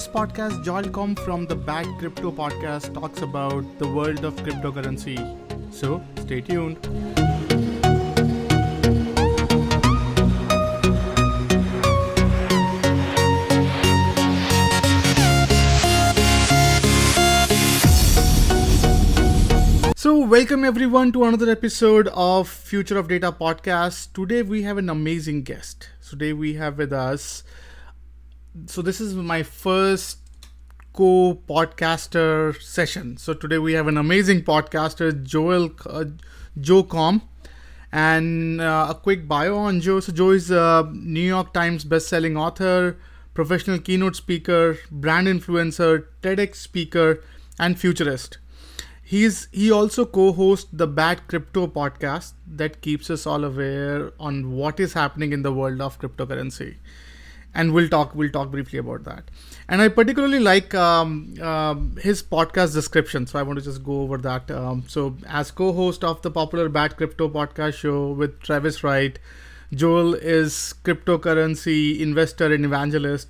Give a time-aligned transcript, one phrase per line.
[0.00, 5.18] this podcast, Joel Comm from the Bad Crypto Podcast talks about the world of cryptocurrency.
[5.70, 6.78] So stay tuned.
[19.98, 24.14] So, welcome everyone to another episode of Future of Data podcast.
[24.14, 25.90] Today we have an amazing guest.
[26.08, 27.42] Today we have with us.
[28.66, 30.18] So, this is my first
[30.92, 33.16] co podcaster session.
[33.16, 36.04] So, today we have an amazing podcaster, Joel uh,
[36.60, 37.22] Joe Comm.
[37.92, 40.00] And uh, a quick bio on Joe.
[40.00, 42.96] So, Joe is a New York Times best-selling author,
[43.34, 47.22] professional keynote speaker, brand influencer, TEDx speaker,
[47.58, 48.38] and futurist.
[49.02, 54.78] He's he also co-hosts the Bad Crypto podcast that keeps us all aware on what
[54.80, 56.76] is happening in the world of cryptocurrency,
[57.54, 59.24] and we'll talk we'll talk briefly about that.
[59.68, 64.00] And I particularly like um, um, his podcast description, so I want to just go
[64.02, 64.50] over that.
[64.50, 69.18] Um, so, as co-host of the popular Bad Crypto podcast show with Travis Wright,
[69.72, 73.28] Joel is cryptocurrency investor and evangelist.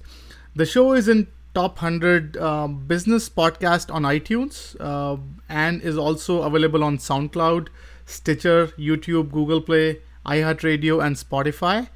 [0.56, 6.42] The show is in top 100 uh, business podcast on iTunes uh, and is also
[6.42, 7.68] available on SoundCloud,
[8.06, 11.88] Stitcher, YouTube, Google Play, iHeartRadio, and Spotify.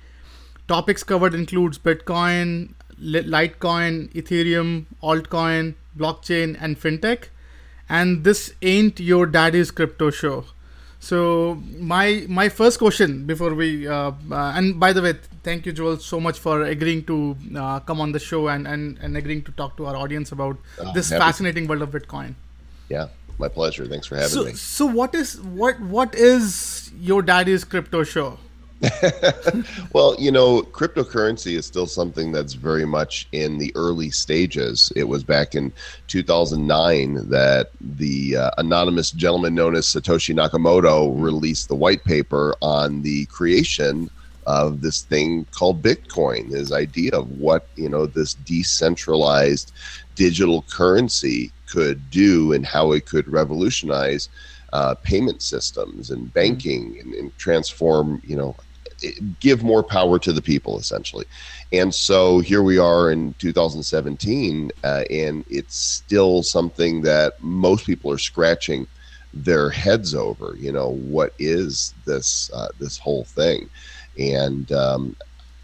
[0.69, 2.71] Topics covered includes Bitcoin,
[3.01, 7.25] Litecoin, Ethereum, altcoin, blockchain, and fintech.
[7.89, 10.45] And this ain't your daddy's crypto show.
[11.01, 15.73] So my my first question before we uh, uh, and by the way, thank you
[15.73, 19.43] Joel so much for agreeing to uh, come on the show and, and and agreeing
[19.43, 22.35] to talk to our audience about Oh, this happy- fascinating world of Bitcoin.
[22.89, 23.85] Yeah, my pleasure.
[23.87, 24.55] Thanks for having So me.
[24.55, 28.39] so what is what what is your daddy's crypto show?
[29.93, 34.93] Well, you know, cryptocurrency is still something that's very much in the early stages.
[34.97, 35.73] It was back in
[36.09, 43.03] 2009 that the uh, anonymous gentleman known as Satoshi Nakamoto released the white paper on
[43.03, 44.11] the creation
[44.47, 46.51] of this thing called Bitcoin.
[46.51, 49.73] His idea of what, you know, this decentralized
[50.17, 54.29] digital currency could do and how it could revolutionize
[54.75, 58.57] uh, payment systems and banking and, and transform, you know,
[59.41, 61.25] give more power to the people essentially.
[61.73, 68.11] And so here we are in 2017, uh, and it's still something that most people
[68.11, 68.87] are scratching
[69.33, 70.57] their heads over.
[70.59, 73.71] You know, what is this uh, this whole thing?
[74.19, 75.17] And um,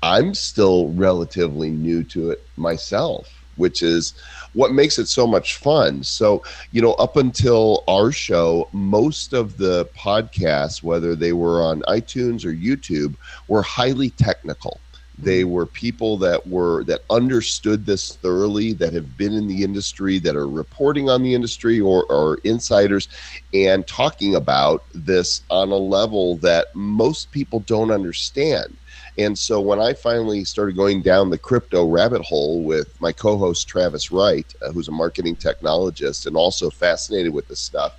[0.02, 4.14] I'm still relatively new to it myself, which is
[4.54, 6.02] what makes it so much fun.
[6.02, 11.82] So, you know, up until our show, most of the podcasts, whether they were on
[11.82, 13.14] iTunes or YouTube,
[13.48, 14.80] were highly technical.
[15.22, 15.50] They mm-hmm.
[15.50, 20.36] were people that were that understood this thoroughly, that have been in the industry, that
[20.36, 23.08] are reporting on the industry or, or insiders,
[23.52, 28.76] and talking about this on a level that most people don't understand.
[29.18, 33.36] And so when I finally started going down the crypto rabbit hole with my co
[33.36, 37.98] host Travis Wright, uh, who's a marketing technologist and also fascinated with this stuff,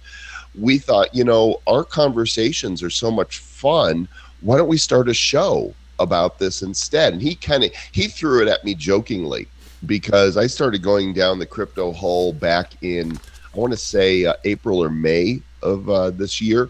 [0.59, 4.07] we thought, you know, our conversations are so much fun.
[4.41, 7.13] Why don't we start a show about this instead?
[7.13, 9.47] And he kind of he threw it at me jokingly
[9.85, 13.17] because I started going down the crypto hole back in
[13.53, 16.69] I want to say uh, April or May of uh, this year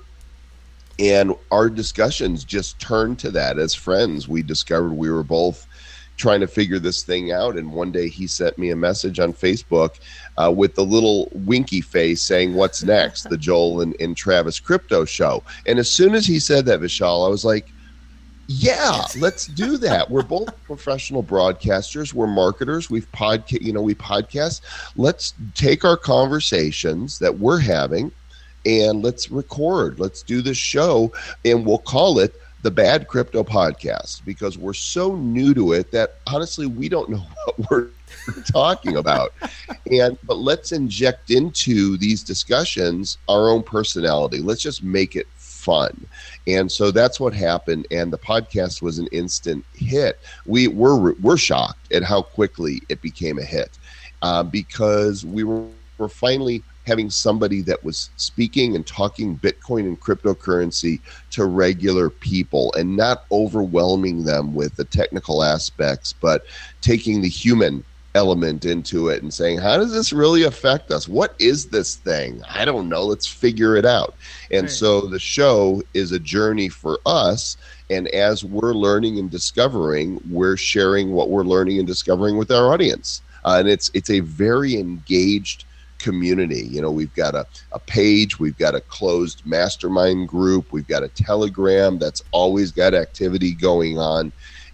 [1.01, 4.27] and our discussions just turned to that as friends.
[4.27, 5.67] We discovered we were both
[6.15, 7.57] trying to figure this thing out.
[7.57, 9.99] And one day he sent me a message on facebook
[10.37, 13.29] uh, with the little winky face saying what's next?
[13.29, 15.43] The joel and, and travis crypto show.
[15.65, 17.67] And as soon as he said that vishal i was like
[18.47, 20.07] yeah let's do that.
[20.11, 22.13] We're both professional broadcasters.
[22.13, 22.91] We're marketers.
[22.91, 24.61] We've podcast you know we podcast.
[24.95, 28.11] Let's take our conversations that we're having
[28.65, 29.99] and let's record.
[29.99, 31.11] Let's do this show,
[31.45, 36.11] and we'll call it the Bad Crypto Podcast because we're so new to it that
[36.27, 37.93] honestly we don't know what we're
[38.51, 39.33] talking about.
[39.91, 44.39] And but let's inject into these discussions our own personality.
[44.39, 46.07] Let's just make it fun.
[46.47, 47.87] And so that's what happened.
[47.91, 50.19] And the podcast was an instant hit.
[50.45, 53.79] We were we're shocked at how quickly it became a hit
[54.21, 55.65] uh, because we were,
[55.97, 61.01] were finally having somebody that was speaking and talking Bitcoin and cryptocurrency
[61.31, 66.43] to regular people and not overwhelming them with the technical aspects, but
[66.81, 67.83] taking the human
[68.13, 71.07] element into it and saying, how does this really affect us?
[71.07, 72.41] What is this thing?
[72.49, 73.03] I don't know.
[73.03, 74.15] Let's figure it out.
[74.51, 74.69] And Right.
[74.69, 77.55] so the show is a journey for us.
[77.89, 82.73] And as we're learning and discovering, we're sharing what we're learning and discovering with our
[82.73, 83.21] audience.
[83.43, 85.65] uh, and it's it's a very engaged
[86.01, 86.67] community.
[86.69, 91.03] You know, we've got a, a page, we've got a closed mastermind group, we've got
[91.03, 94.31] a telegram that's always got activity going on.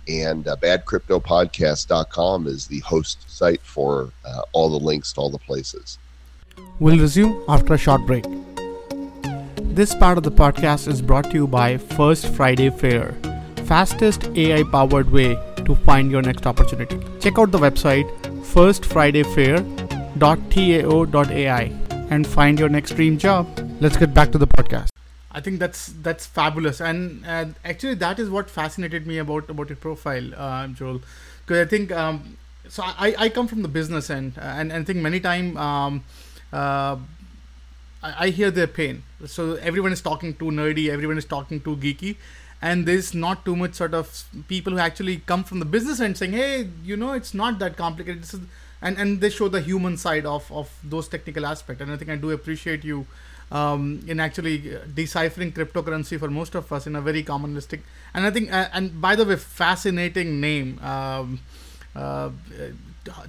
[0.08, 5.38] And uh, badcryptopodcast.com is the host site for uh, all the links to all the
[5.38, 6.00] places.
[6.80, 8.24] We'll resume after a short break.
[9.62, 13.16] This part of the podcast is brought to you by First Friday Fair,
[13.66, 15.36] fastest AI powered way
[15.66, 16.98] to find your next opportunity.
[17.20, 18.08] Check out the website
[20.20, 21.74] firstfridayfair.tao.ai
[22.10, 23.48] and find your next dream job.
[23.80, 24.90] Let's get back to the podcast.
[25.32, 29.70] I think that's that's fabulous, and uh, actually that is what fascinated me about about
[29.70, 31.02] your profile, uh, Joel,
[31.46, 32.38] because I think um,
[32.68, 32.84] so.
[32.84, 36.04] I, I come from the business end, uh, and, and I think many time um,
[36.52, 36.98] uh,
[38.02, 39.04] I, I hear their pain.
[39.26, 42.16] So everyone is talking too nerdy, everyone is talking too geeky,
[42.60, 46.18] and there's not too much sort of people who actually come from the business end
[46.18, 48.24] saying, hey, you know, it's not that complicated.
[48.24, 48.40] This is,
[48.82, 52.12] and and they show the human side of of those technical aspects, and I think
[52.12, 53.06] I do appreciate you
[53.52, 57.80] um, in actually deciphering cryptocurrency for most of us in a very commonalistic
[58.14, 60.80] and I think uh, and by the way fascinating name.
[60.84, 61.40] Um,
[61.96, 62.30] uh,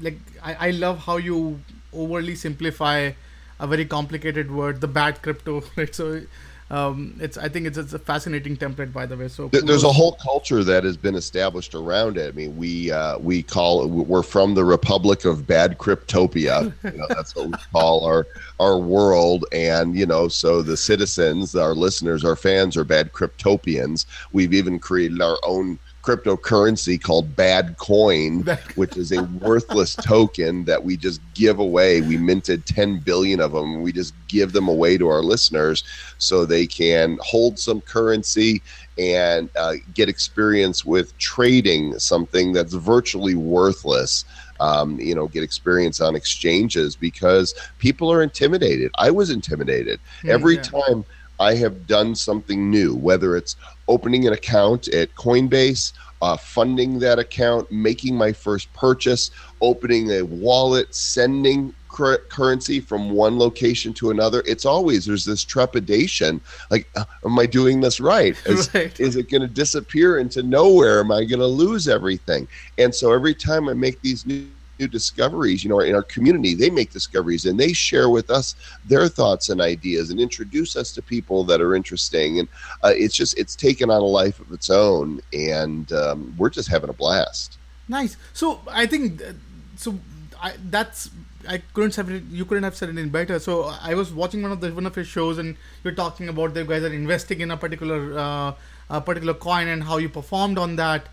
[0.00, 1.60] like I, I love how you
[1.92, 3.12] overly simplify
[3.60, 5.94] a very complicated word the bad crypto right?
[5.94, 6.22] So
[6.70, 9.28] um, it's I think it's, it's a fascinating template by the way.
[9.28, 12.28] So there's a whole culture that has been established around it.
[12.28, 16.72] I mean, we uh, we call we're from the Republic of Bad Cryptopia.
[16.84, 18.26] you know, that's what we call our
[18.60, 24.04] our world, and you know, so the citizens, our listeners, our fans are bad cryptopians.
[24.32, 28.44] We've even created our own cryptocurrency called Bad Coin,
[28.76, 32.00] which is a worthless token that we just give away.
[32.00, 33.82] We minted 10 billion of them.
[33.82, 35.84] We just give them away to our listeners
[36.18, 38.62] so they can hold some currency
[38.98, 44.24] and uh, get experience with trading something that's virtually worthless.
[44.60, 48.90] Um, you know, get experience on exchanges because people are intimidated.
[48.98, 50.62] I was intimidated mm, every yeah.
[50.62, 51.04] time
[51.38, 53.54] I have done something new, whether it's
[53.88, 59.30] opening an account at Coinbase, uh, funding that account, making my first purchase,
[59.60, 64.42] opening a wallet, sending cur- currency from one location to another.
[64.46, 66.40] It's always there's this trepidation
[66.70, 68.36] like, uh, am I doing this right?
[68.46, 68.98] Is, right.
[69.00, 71.00] is it going to disappear into nowhere?
[71.00, 72.48] Am I going to lose everything?
[72.78, 75.62] And so every time I make these new new discoveries.
[75.64, 78.54] You know, in our community, they make discoveries and they share with us
[78.86, 82.38] their thoughts and ideas and introduce us to people that are interesting.
[82.40, 82.48] And
[82.84, 86.68] uh, it's just it's taken on a life of its own, and um, we're just
[86.68, 87.58] having a blast.
[87.88, 88.16] Nice.
[88.32, 89.32] So I think uh,
[89.76, 89.98] so.
[90.40, 91.10] I, that's
[91.48, 93.40] I couldn't have it, you couldn't have said it in better.
[93.40, 96.54] So I was watching one of the one of your shows, and you're talking about
[96.54, 98.52] the guys are investing in a particular uh,
[98.90, 101.08] a particular coin and how you performed on that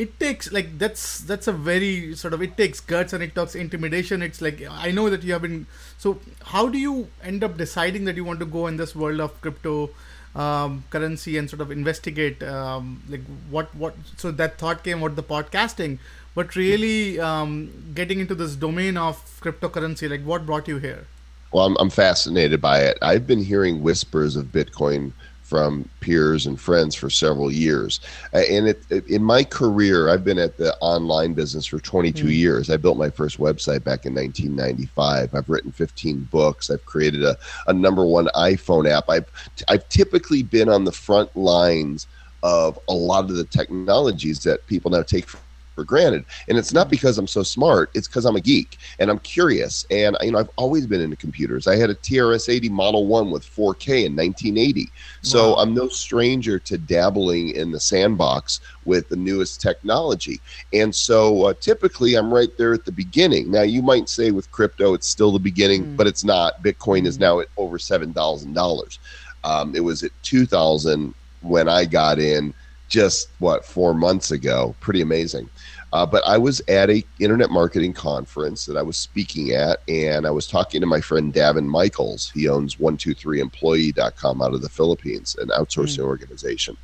[0.00, 3.54] it takes like that's that's a very sort of it takes guts and it talks
[3.54, 4.22] intimidation.
[4.22, 5.66] It's like i know that you have been
[5.98, 6.18] so
[6.52, 9.40] how do you end up deciding that you want to go in this world of
[9.40, 9.90] crypto
[10.34, 15.16] um, currency and sort of investigate um, like what what so that thought came out
[15.16, 15.98] the podcasting
[16.34, 21.06] but really um, getting into this domain of cryptocurrency like what brought you here?
[21.52, 22.96] Well I'm, I'm fascinated by it.
[23.02, 25.12] I've been hearing whispers of bitcoin
[25.50, 27.98] from peers and friends for several years.
[28.32, 32.32] And it, it, in my career, I've been at the online business for 22 mm.
[32.32, 32.70] years.
[32.70, 35.34] I built my first website back in 1995.
[35.34, 36.70] I've written 15 books.
[36.70, 37.36] I've created a,
[37.66, 39.10] a number one iPhone app.
[39.10, 39.28] I've,
[39.68, 42.06] I've typically been on the front lines
[42.44, 45.40] of a lot of the technologies that people now take for
[45.84, 46.24] granted.
[46.48, 49.86] And it's not because I'm so smart, it's because I'm a geek and I'm curious.
[49.90, 51.66] And, you know, I've always been into computers.
[51.66, 54.88] I had a TRS 80 Model 1 with 4K in 1980.
[55.22, 55.56] So wow.
[55.56, 60.40] I'm no stranger to dabbling in the sandbox with the newest technology.
[60.72, 63.50] And so uh, typically I'm right there at the beginning.
[63.50, 65.96] Now, you might say with crypto, it's still the beginning, mm.
[65.96, 66.62] but it's not.
[66.62, 68.98] Bitcoin is now at over $7,000.
[69.44, 72.52] Um, it was at 2000 when I got in
[72.88, 74.74] just what four months ago.
[74.80, 75.48] Pretty amazing.
[75.92, 80.24] Uh, but I was at a internet marketing conference that I was speaking at, and
[80.24, 82.30] I was talking to my friend Davin Michaels.
[82.30, 86.06] He owns 123employee.com out of the Philippines, an outsourcing mm.
[86.06, 86.76] organization.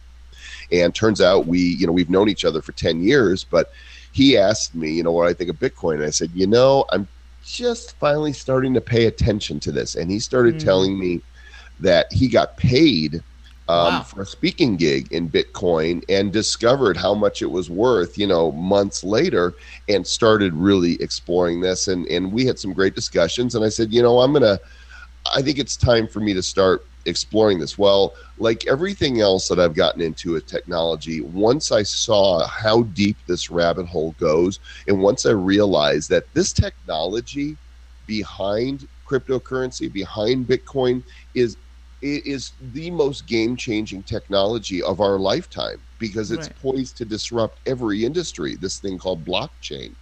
[0.73, 3.73] And turns out we, you know, we've known each other for 10 years, but
[4.11, 5.97] he asked me, you know, what I think of Bitcoin.
[5.97, 7.07] And I said, you know, I'm
[7.45, 9.95] just finally starting to pay attention to this.
[9.95, 10.65] And he started mm.
[10.65, 11.21] telling me
[11.79, 13.23] that he got paid–
[13.69, 14.03] um, wow.
[14.03, 18.53] for a speaking gig in Bitcoin and discovered how much it was worth, you know,
[18.53, 19.55] months later
[19.89, 21.89] and started really exploring this.
[21.89, 23.55] And, and we had some great discussions.
[23.55, 24.61] And I said, you know, I'm going to,
[25.35, 27.79] I think it's time for me to start exploring this?
[27.79, 33.17] Well, like everything else that I've gotten into with technology, once I saw how deep
[33.27, 37.57] this rabbit hole goes, and once I realized that this technology
[38.07, 41.03] behind cryptocurrency, behind Bitcoin,
[41.35, 41.57] is
[42.15, 46.63] is the most game changing technology of our lifetime because it's right.
[46.63, 48.57] poised to disrupt every industry.
[48.57, 49.95] This thing called blockchain.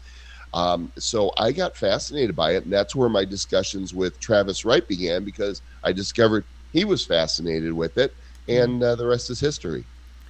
[0.53, 4.87] Um, so I got fascinated by it, and that's where my discussions with Travis Wright
[4.87, 8.15] began because I discovered he was fascinated with it,
[8.49, 9.85] and uh, the rest is history.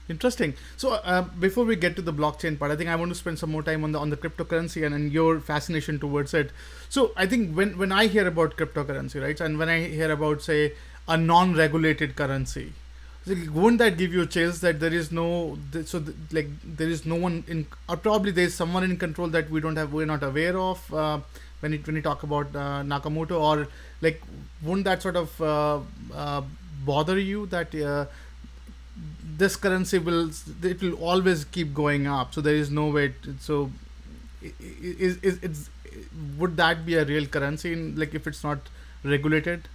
[0.08, 0.52] Interesting.
[0.76, 3.38] So uh, before we get to the blockchain part, I think I want to spend
[3.38, 6.52] some more time on the on the cryptocurrency and, and your fascination towards it.
[6.90, 10.42] So I think when when I hear about cryptocurrency, right, and when I hear about
[10.42, 10.74] say
[11.08, 12.72] a non-regulated currency,
[13.26, 15.56] wouldn't that give you a chance that there is no
[15.86, 19.48] so like there is no one in or probably there is someone in control that
[19.48, 21.18] we don't have we're not aware of uh,
[21.60, 23.68] when it when you talk about uh, Nakamoto or
[24.02, 24.20] like
[24.62, 25.80] wouldn't that sort of uh,
[26.14, 26.42] uh
[26.84, 28.04] bother you that uh,
[29.38, 30.30] this currency will
[30.62, 33.70] it will always keep going up so there is no way to, so
[34.42, 35.70] is, is it's
[36.38, 38.58] would that be a real currency in like if it's not
[39.02, 39.66] regulated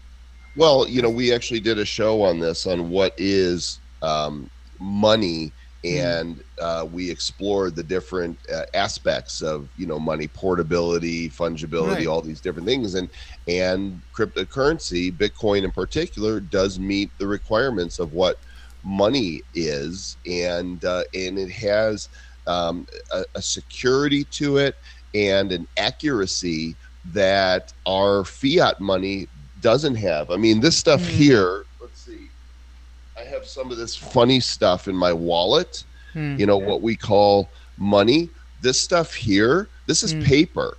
[0.55, 5.51] well, you know, we actually did a show on this on what is um, money,
[5.83, 5.87] hmm.
[5.87, 12.07] and uh, we explored the different uh, aspects of you know money portability, fungibility, right.
[12.07, 13.09] all these different things, and
[13.47, 18.39] and cryptocurrency, Bitcoin in particular, does meet the requirements of what
[18.83, 22.09] money is, and uh, and it has
[22.47, 24.75] um, a, a security to it
[25.13, 26.75] and an accuracy
[27.05, 29.27] that our fiat money
[29.61, 30.31] doesn't have.
[30.31, 31.07] I mean, this stuff mm.
[31.07, 32.29] here, let's see.
[33.17, 36.39] I have some of this funny stuff in my wallet, mm.
[36.39, 38.29] you know, what we call money.
[38.61, 40.23] This stuff here, this is mm.
[40.23, 40.77] paper.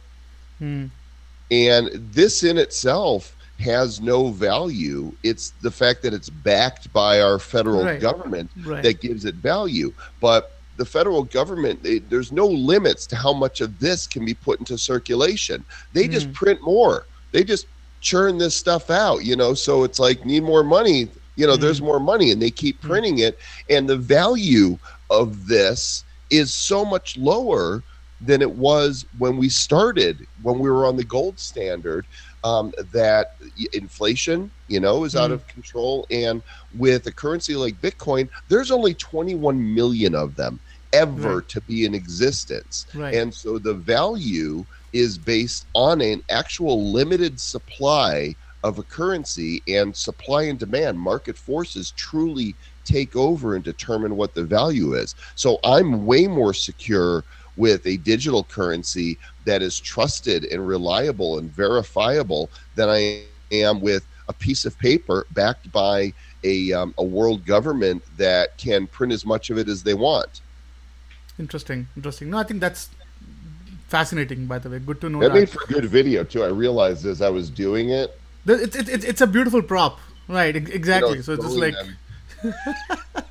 [0.59, 0.87] Hmm.
[1.51, 5.13] And this in itself has no value.
[5.23, 8.01] It's the fact that it's backed by our federal right.
[8.01, 8.83] government right.
[8.83, 9.93] that gives it value.
[10.21, 14.35] But the federal government, they, there's no limits to how much of this can be
[14.35, 15.65] put into circulation.
[15.93, 16.33] They just hmm.
[16.33, 17.07] print more.
[17.33, 17.67] They just
[18.01, 19.55] churn this stuff out, you know.
[19.55, 21.63] So it's like need more money, you know, mm-hmm.
[21.63, 22.89] there's more money and they keep mm-hmm.
[22.89, 23.39] printing it
[23.69, 24.79] and the value
[25.11, 27.83] of this is so much lower
[28.21, 32.05] than it was when we started when we were on the gold standard
[32.45, 33.35] um, that
[33.73, 35.25] inflation you know is mm-hmm.
[35.25, 36.43] out of control and
[36.79, 40.59] with a currency like bitcoin there's only 21 million of them
[40.93, 41.49] ever right.
[41.49, 43.15] to be in existence right.
[43.15, 49.97] and so the value is based on an actual limited supply of a currency and
[49.97, 50.99] supply and demand.
[50.99, 52.55] Market forces truly
[52.85, 55.15] take over and determine what the value is.
[55.35, 57.25] So i'm way more secure
[57.57, 64.07] with a digital currency that is trusted and reliable and verifiable than i am with
[64.29, 66.13] a piece of paper backed by
[66.45, 70.41] a, um, a world government that can print as much of it as they want.
[71.39, 71.89] Interesting.
[71.97, 72.31] Interesting.
[72.31, 72.91] No i think that's
[73.91, 74.79] fascinating by the way.
[74.79, 75.35] Good to know that, that.
[75.35, 76.43] made for good video too.
[76.45, 78.19] I realized as i was doing it.
[78.47, 79.99] It's, it's, it's a beautiful prop.
[80.29, 81.11] Right exactly.
[81.11, 81.75] You know, so it's just like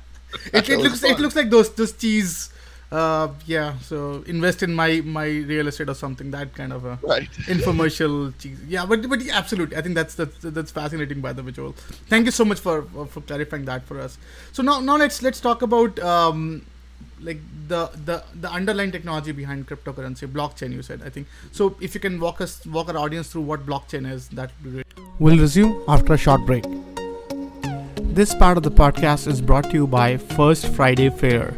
[0.52, 1.10] it, it looks fun.
[1.10, 2.52] it looks like those those cheese
[2.92, 6.98] uh, yeah so invest in my my real estate or something that kind of a
[7.02, 7.30] right.
[7.54, 8.60] infomercial cheese.
[8.66, 9.76] Yeah but but yeah, absolutely.
[9.76, 11.72] I think that's that's that's fascinating by the way Joel.
[12.08, 14.18] Thank you so much for for clarifying that for us.
[14.52, 16.66] So now now let's let's talk about um,
[17.22, 21.26] like the the the underlying technology behind cryptocurrency blockchain you said i think.
[21.52, 24.64] So if you can walk us walk our audience through what blockchain is that would
[24.64, 24.86] be great.
[25.18, 26.64] We'll resume after a short break.
[28.20, 31.54] This part of the podcast is brought to you by first friday fair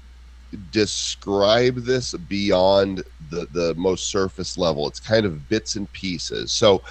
[0.72, 4.88] describe this beyond the the most surface level.
[4.88, 6.52] It's kind of bits and pieces.
[6.52, 6.82] So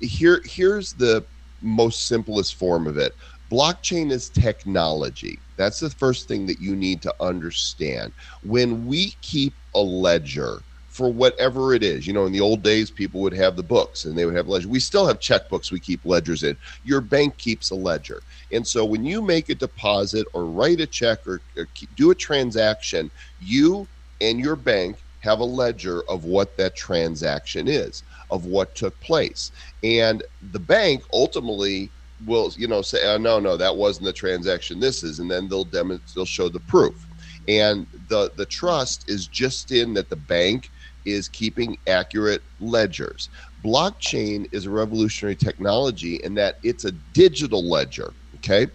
[0.00, 1.24] here here's the
[1.62, 3.14] most simplest form of it.
[3.50, 5.38] Blockchain is technology.
[5.56, 8.12] That's the first thing that you need to understand.
[8.42, 10.60] When we keep a ledger,
[10.94, 12.06] for whatever it is.
[12.06, 14.46] You know, in the old days, people would have the books and they would have
[14.46, 14.68] ledger.
[14.68, 16.56] We still have checkbooks we keep ledgers in.
[16.84, 18.22] Your bank keeps a ledger.
[18.52, 22.14] And so when you make a deposit or write a check or, or do a
[22.14, 23.10] transaction,
[23.40, 23.88] you
[24.20, 29.50] and your bank have a ledger of what that transaction is, of what took place.
[29.82, 30.22] And
[30.52, 31.90] the bank ultimately
[32.24, 34.78] will, you know, say, oh, no, no, that wasn't the transaction.
[34.78, 37.04] This is, and then they'll demonstrate, they'll show the proof.
[37.48, 40.70] And the the trust is just in that the bank
[41.04, 43.28] is keeping accurate ledgers.
[43.64, 48.12] blockchain is a revolutionary technology in that it's a digital ledger.
[48.36, 48.66] Okay.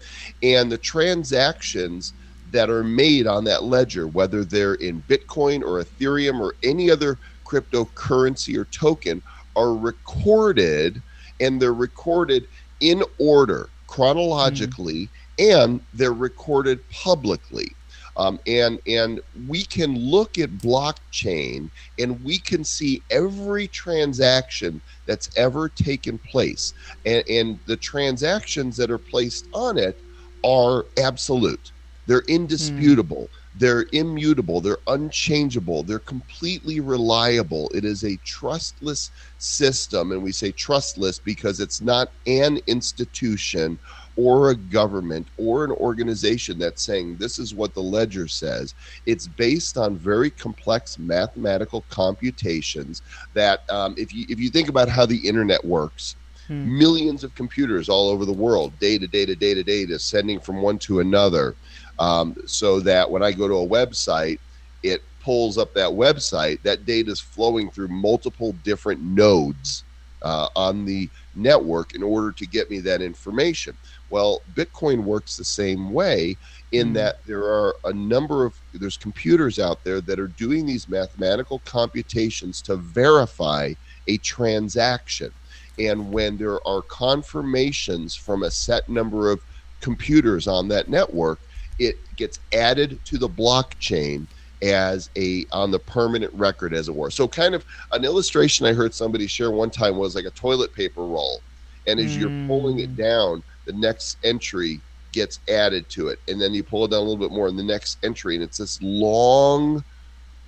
[0.42, 2.14] And the transactions
[2.52, 7.20] that are made on that ledger, whether they're in Bitcoin or Ethereum or any other
[7.46, 9.22] cryptocurrency or token,
[9.56, 11.02] are recorded
[11.40, 12.48] and they're recorded
[12.80, 15.10] in order chronologically
[15.40, 15.62] mm-hmm.
[15.62, 17.72] and they're recorded publicly.
[18.20, 25.36] Um, and and we can look at blockchain and we can see every transaction that's
[25.38, 26.74] ever taken place,
[27.06, 29.98] and, and the transactions that are placed on it
[30.44, 31.72] are absolute.
[32.08, 33.30] They're indisputable.
[33.32, 33.60] Mm.
[33.60, 34.62] They're immutable.
[34.62, 35.84] They're unchangeable.
[35.84, 37.70] They're completely reliable.
[37.74, 40.12] It is a trustless system.
[40.12, 43.78] And we say trustless because it's not an institution
[44.20, 48.76] or a government or an organization that's saying this is what the ledger says.
[49.06, 53.02] It's based on very complex mathematical computations
[53.34, 56.78] that, um, if you if you think about how the internet works, hmm.
[56.78, 61.00] millions of computers all over the world, data, data, data, data, sending from one to
[61.00, 61.56] another
[61.98, 64.40] um, so that when I go to a website,
[64.84, 66.62] it pulls up that website.
[66.64, 69.86] That data is flowing through multiple different nodes
[70.22, 73.76] uh, on the network in order to get me that information.
[74.10, 76.38] Well, Bitcoin works the same way
[76.72, 76.94] in mm-hmm.
[76.96, 81.60] that there are a number of there's computers out there that are doing these mathematical
[81.66, 83.74] computations to verify
[84.08, 85.32] a transaction.
[85.78, 89.42] And when there are confirmations from a set number of
[89.82, 91.40] computers on that network,
[91.78, 94.28] it gets added to the blockchain
[94.62, 97.64] as a on the permanent record as it were so kind of
[97.94, 101.40] an illustration i heard somebody share one time was like a toilet paper roll
[101.88, 102.20] and as mm.
[102.20, 102.98] you're pulling it mm.
[102.98, 106.20] down the next entry gets added to it.
[106.28, 108.44] And then you pull it down a little bit more in the next entry and
[108.44, 109.84] it's this long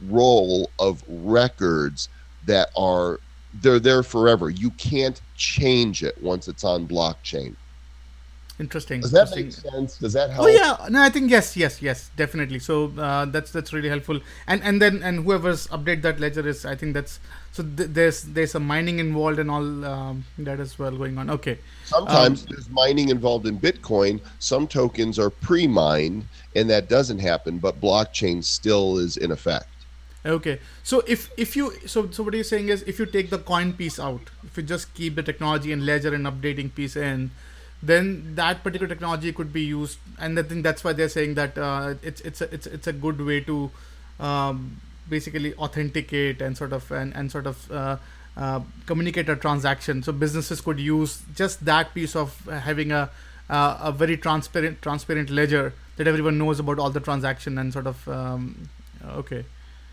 [0.07, 2.09] roll of records
[2.47, 3.19] that are
[3.61, 4.49] they're there forever.
[4.49, 7.55] You can't change it once it's on blockchain
[8.61, 9.01] interesting.
[9.01, 9.97] Does that make sense?
[9.97, 10.45] Does that help?
[10.45, 12.59] Oh yeah, no, I think yes, yes, yes, definitely.
[12.59, 14.21] So uh, that's that's really helpful.
[14.47, 17.19] And and then and whoever's update that ledger is, I think that's
[17.51, 21.29] so th- there's there's a mining involved and all um, that as well going on.
[21.29, 21.57] Okay.
[21.85, 24.21] Sometimes um, there's mining involved in Bitcoin.
[24.39, 29.67] Some tokens are pre-mined, and that doesn't happen, but blockchain still is in effect.
[30.23, 33.31] Okay, so if if you so so what are you're saying is if you take
[33.31, 36.95] the coin piece out, if you just keep the technology and ledger and updating piece
[36.95, 37.31] in,
[37.83, 39.97] then that particular technology could be used.
[40.19, 42.93] And I think that's why they're saying that uh, it's it's a, it's it's a
[42.93, 43.71] good way to
[44.19, 47.97] um, basically authenticate and sort of and, and sort of uh,
[48.37, 50.03] uh, communicate a transaction.
[50.03, 53.09] So businesses could use just that piece of having a
[53.49, 58.07] a very transparent transparent ledger that everyone knows about all the transaction and sort of
[58.07, 58.69] um,
[59.05, 59.43] okay.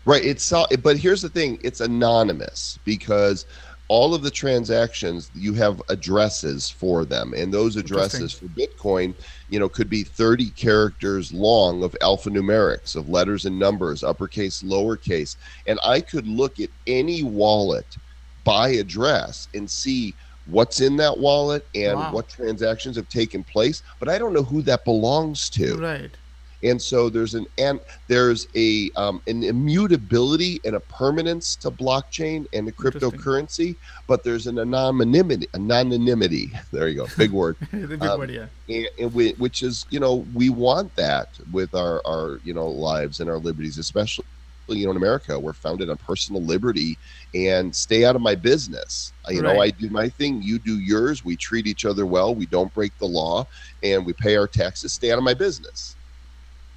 [0.05, 0.23] Right.
[0.23, 1.59] It's but here's the thing.
[1.61, 3.45] It's anonymous because
[3.89, 7.33] all of the transactions you have addresses for them.
[7.35, 9.13] And those addresses for bitcoin
[9.49, 15.35] you know could be 30 characters long of alphanumerics of letters and numbers uppercase lowercase.
[15.67, 17.97] And i could look at any wallet
[18.45, 20.13] by address and see
[20.45, 22.11] what's in that wallet and wow.
[22.13, 25.75] what transactions have taken place but i don't know who that belongs to.
[25.77, 26.15] Right
[26.63, 32.45] and so there's an and there's a um, an immutability and a permanence to blockchain
[32.53, 33.75] and the cryptocurrency,
[34.07, 35.47] but there's an anonymity.
[35.53, 36.51] Anonymity.
[36.71, 37.07] There you go.
[37.17, 37.57] Big word.
[37.71, 38.45] big um, word, yeah.
[38.67, 42.67] And, and we, which is you know we want that with our our you know
[42.67, 44.25] lives and our liberties, especially
[44.67, 46.97] you know in America we're founded on personal liberty
[47.33, 49.13] and stay out of my business.
[49.29, 49.55] You right.
[49.55, 51.25] know I do my thing, you do yours.
[51.25, 52.35] We treat each other well.
[52.35, 53.47] We don't break the law,
[53.81, 54.93] and we pay our taxes.
[54.93, 55.95] Stay out of my business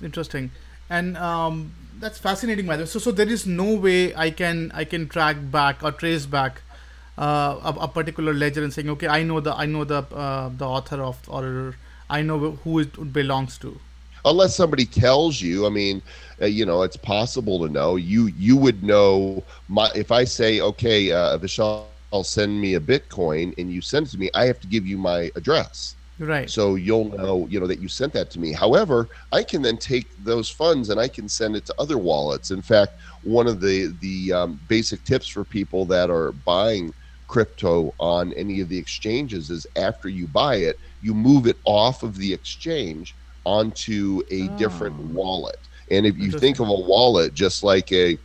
[0.02, 0.50] interesting.
[0.90, 2.86] And um, that's fascinating by the way.
[2.86, 6.60] So so there is no way i can i can track back or trace back
[7.18, 10.50] uh, a, a, particular ledger and saying okay i know the i know the uh,
[10.56, 11.76] the author of or
[12.10, 13.78] i know who it belongs to.
[14.24, 16.02] Unless somebody tells you i mean
[16.40, 17.96] uh, you know it's possible to know.
[17.96, 23.54] You you would know my if i say okay uh, vishal send me a bitcoin
[23.58, 26.48] and you send it to me i have to give you my address Right.
[26.48, 28.53] So you'll know, you know, that you sent that to me.
[28.53, 32.51] However, I can then take those funds and I can send it to other wallets.
[32.51, 36.92] In fact, one of the the um, basic tips for people that are buying
[37.27, 42.03] crypto on any of the exchanges is after you buy it, you move it off
[42.03, 44.59] of the exchange onto a oh.
[44.59, 45.57] different wallet.
[45.90, 48.18] And if you think of a wallet just like a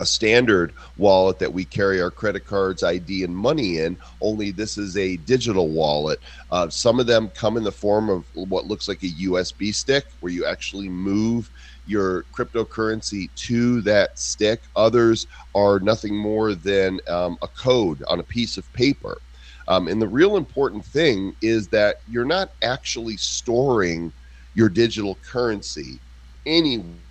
[0.00, 3.96] a standard wallet that we carry our credit cards, ID, and money in.
[4.20, 6.18] Only this is a digital wallet.
[6.50, 10.04] Uh, some of them come in the form of what looks like a USB stick,
[10.20, 11.50] where you actually move
[11.84, 14.64] your cryptocurrency to that stick.
[14.76, 19.22] Others are nothing more than um, a code on a piece of paper.
[19.68, 24.12] Um, and the real important thing is that you're not actually storing
[24.54, 26.02] your digital currency
[26.46, 27.05] anywhere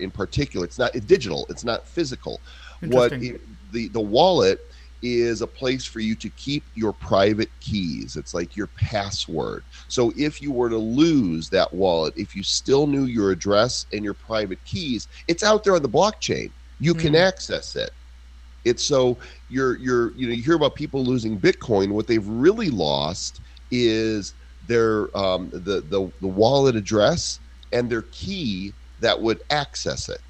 [0.00, 0.64] in particular.
[0.64, 1.46] It's not it's digital.
[1.48, 2.40] It's not physical.
[2.82, 4.60] What it, the the wallet
[5.02, 8.16] is a place for you to keep your private keys.
[8.16, 9.64] It's like your password.
[9.88, 14.02] So if you were to lose that wallet, if you still knew your address and
[14.02, 16.52] your private keys, it's out there on the blockchain.
[16.80, 17.00] You mm.
[17.00, 17.16] can hmm.
[17.16, 17.90] access it.
[18.64, 21.92] It's so you're you're you know you hear about people losing Bitcoin.
[21.92, 24.34] What they've really lost is
[24.66, 27.40] their um, the the the wallet address
[27.72, 28.72] and their key
[29.04, 30.28] that would access it.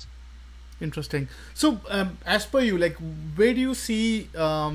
[0.80, 1.28] Interesting.
[1.54, 2.96] So, um, as per you, like,
[3.36, 4.74] where do you see um,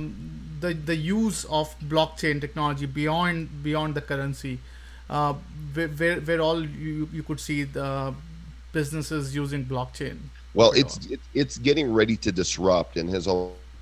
[0.63, 4.59] the the use of blockchain technology beyond beyond the currency?
[5.09, 5.33] Uh,
[5.73, 8.13] where, where, where all you you could see the
[8.71, 10.17] businesses using blockchain?
[10.53, 13.27] Well, it's it, it's getting ready to disrupt and has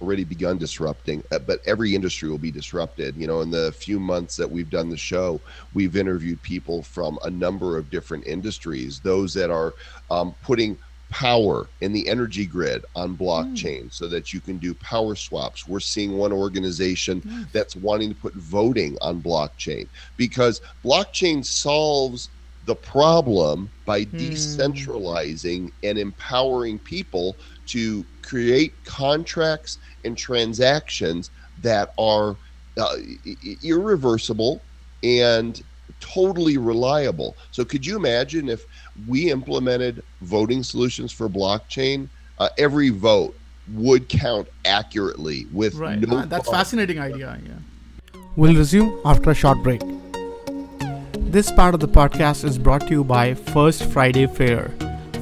[0.01, 1.23] already begun disrupting.
[1.31, 3.15] Uh, but every industry will be disrupted.
[3.15, 5.41] You know, in the few months that we've done the show,
[5.73, 8.99] we've interviewed people from a number of different industries.
[8.99, 9.73] Those that are
[10.10, 10.77] um, putting
[11.10, 13.93] power in the energy grid on blockchain mm.
[13.93, 15.67] so that you can do power swaps.
[15.67, 17.51] We're seeing one organization mm.
[17.51, 22.29] that's wanting to put voting on blockchain because blockchain solves
[22.65, 24.17] the problem by hmm.
[24.17, 31.31] decentralizing and empowering people to create contracts and transactions
[31.62, 32.36] that are
[32.77, 32.95] uh,
[33.63, 34.62] irreversible
[35.03, 35.63] and
[35.99, 37.36] totally reliable.
[37.51, 38.65] So, could you imagine if
[39.07, 42.07] we implemented voting solutions for blockchain?
[42.39, 43.36] Uh, every vote
[43.73, 45.99] would count accurately with right.
[45.99, 46.17] no.
[46.17, 47.39] Uh, that's fascinating idea.
[47.45, 47.53] Yeah.
[48.36, 49.81] We'll resume after a short break.
[51.17, 54.71] This part of the podcast is brought to you by First Friday Fair,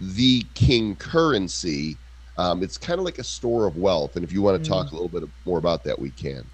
[0.00, 1.98] the king currency.
[2.38, 4.88] Um, it's kind of like a store of wealth, and if you want to talk
[4.88, 4.92] mm.
[4.92, 6.44] a little bit more about that, we can.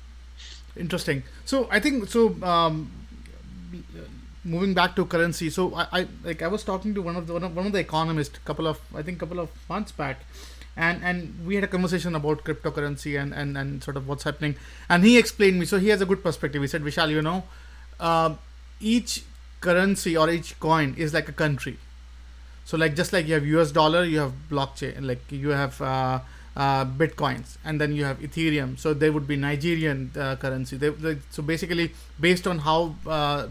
[0.77, 1.23] Interesting.
[1.45, 2.37] So I think so.
[2.43, 2.91] Um,
[4.45, 7.33] moving back to currency so I, I like i was talking to one of the
[7.33, 10.25] one of, one of the economists a couple of i think couple of months back
[10.77, 14.57] and and we had a conversation about cryptocurrency and and and sort of what's happening
[14.89, 17.45] and he explained me so he has a good perspective he said vishal you know
[18.01, 18.35] uh,
[18.81, 19.23] each
[19.61, 21.79] currency or each coin is like a country
[22.65, 26.21] so like just like you have us dollar you have blockchain like you have uh,
[26.57, 28.79] uh, bitcoins and then you have ethereum.
[28.79, 30.77] So they would be nigerian uh, currency.
[30.77, 33.49] They, they, so basically based on how uh,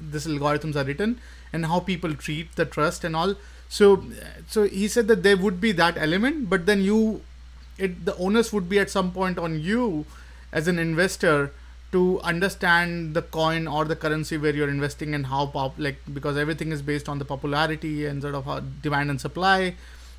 [0.00, 1.20] these algorithms are written
[1.52, 3.34] and how people treat the trust and all.
[3.68, 4.04] So
[4.46, 7.22] so he said that there would be that element but then you
[7.76, 10.06] it the onus would be at some point on you
[10.50, 11.52] as an investor
[11.90, 16.36] to understand the coin or the currency where you're investing and how pop like because
[16.36, 19.74] everything is based on the popularity and sort of demand and supply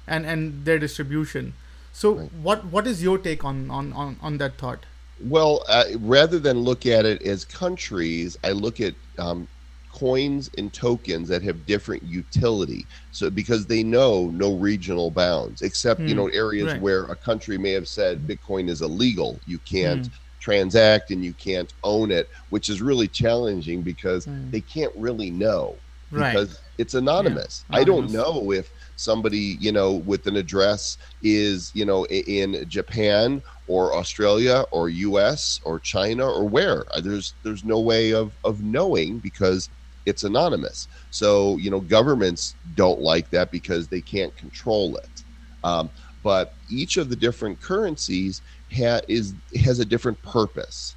[0.07, 1.53] and and their distribution
[1.99, 2.33] so right.
[2.41, 4.85] what what is your take on on on, on that thought?
[5.21, 9.49] Well, uh, rather than look at it as countries, I look at um,
[9.91, 12.85] coins and tokens that have different utility.
[13.11, 16.15] So because they know no regional bounds, except you hmm.
[16.15, 16.81] know areas right.
[16.81, 20.07] where a country may have said Bitcoin is illegal, you can't.
[20.07, 20.11] Mm.
[20.39, 24.49] Transact and you can't own it which is really challenging because mm.
[24.51, 25.75] they can't really know
[26.11, 26.59] because right.
[26.77, 27.65] it's anonymous.
[27.69, 27.81] Yeah.
[27.81, 27.81] anonymous.
[27.81, 33.41] I don't know if somebody you know with an address is you know in Japan
[33.67, 39.19] or Australia or US or China or where there's there's no way of of knowing
[39.19, 39.69] because
[40.05, 45.23] it's anonymous so you know governments don't like that because they can't control it
[45.63, 45.91] um,
[46.23, 50.95] but each of the different currencies ha- is has a different purpose.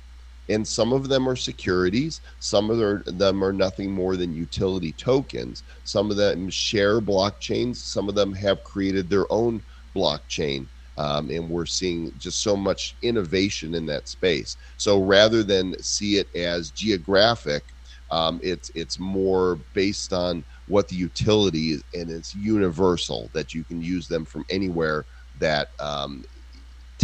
[0.48, 2.78] And some of them are securities some of
[3.18, 5.62] them are nothing more than utility tokens.
[5.84, 9.62] Some of them share blockchains some of them have created their own
[9.96, 14.56] blockchain um, and we're seeing just so much innovation in that space.
[14.76, 17.74] So rather than see it as geographic
[18.10, 23.64] um, it's it's more based on what the utility is and it's universal that you
[23.64, 25.06] can use them from anywhere
[25.38, 26.22] that um,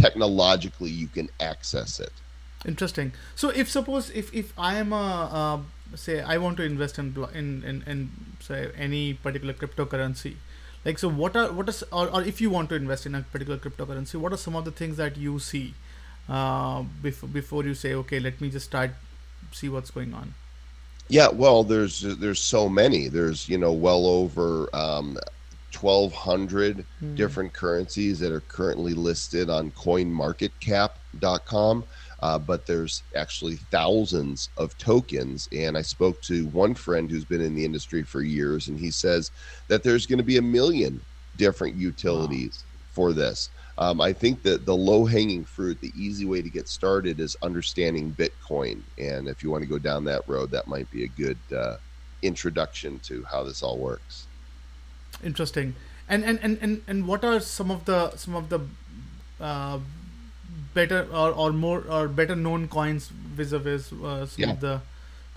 [0.04, 2.12] technologically you can access it.
[2.66, 3.12] Interesting.
[3.34, 5.06] So if suppose if if i am a
[5.40, 5.58] uh,
[6.04, 8.10] say i want to invest in in in, in
[8.46, 10.34] say any particular cryptocurrency
[10.84, 13.22] like so what are what is or, or if you want to invest in a
[13.36, 15.74] particular cryptocurrency what are some of the things that you see
[16.28, 18.90] uh, before before you say okay let me just start
[19.52, 20.34] see what's going on
[21.08, 23.08] yeah well there's there's so many.
[23.08, 25.18] There's you know well over um,
[25.74, 27.16] 1200 mm.
[27.16, 31.84] different currencies that are currently listed on coinmarketcap.com
[32.20, 35.48] uh, but there's actually thousands of tokens.
[35.52, 38.90] And I spoke to one friend who's been in the industry for years, and he
[38.90, 39.30] says
[39.68, 41.00] that there's going to be a million
[41.36, 42.78] different utilities wow.
[42.92, 43.50] for this.
[43.78, 47.36] Um, I think that the low hanging fruit, the easy way to get started is
[47.42, 48.80] understanding Bitcoin.
[48.98, 51.76] And if you want to go down that road, that might be a good uh,
[52.22, 54.27] introduction to how this all works.
[55.22, 55.74] Interesting.
[56.08, 58.60] And, and, and, and, and what are some of the some of the
[59.40, 59.78] uh,
[60.74, 64.50] better or, or more or better known coins vis-a-vis uh, some yeah.
[64.50, 64.80] of the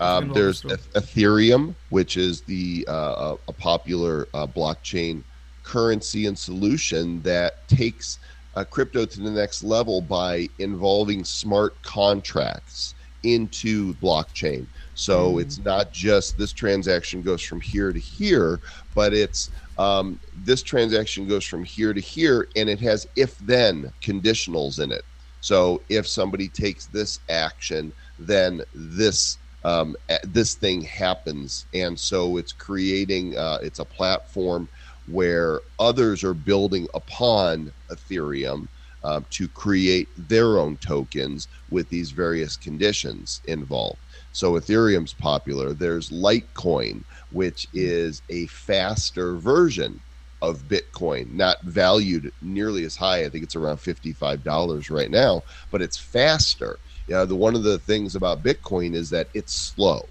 [0.00, 5.22] um, there's Ethereum, which is the uh, a popular uh, blockchain
[5.62, 8.18] currency and solution that takes
[8.56, 14.66] uh, crypto to the next level by involving smart contracts into blockchain.
[15.02, 15.42] So mm.
[15.42, 18.60] it's not just this transaction goes from here to here,
[18.94, 24.78] but it's um, this transaction goes from here to here, and it has if-then conditionals
[24.78, 25.04] in it.
[25.40, 32.52] So if somebody takes this action, then this um, this thing happens, and so it's
[32.52, 34.68] creating uh, it's a platform
[35.08, 38.68] where others are building upon Ethereum
[39.02, 43.98] uh, to create their own tokens with these various conditions involved.
[44.32, 45.72] So Ethereum's popular.
[45.72, 50.00] There's Litecoin, which is a faster version
[50.40, 53.24] of Bitcoin, not valued nearly as high.
[53.24, 56.78] I think it's around $55 right now, but it's faster.
[57.06, 60.06] Yeah, the one of the things about Bitcoin is that it's slow.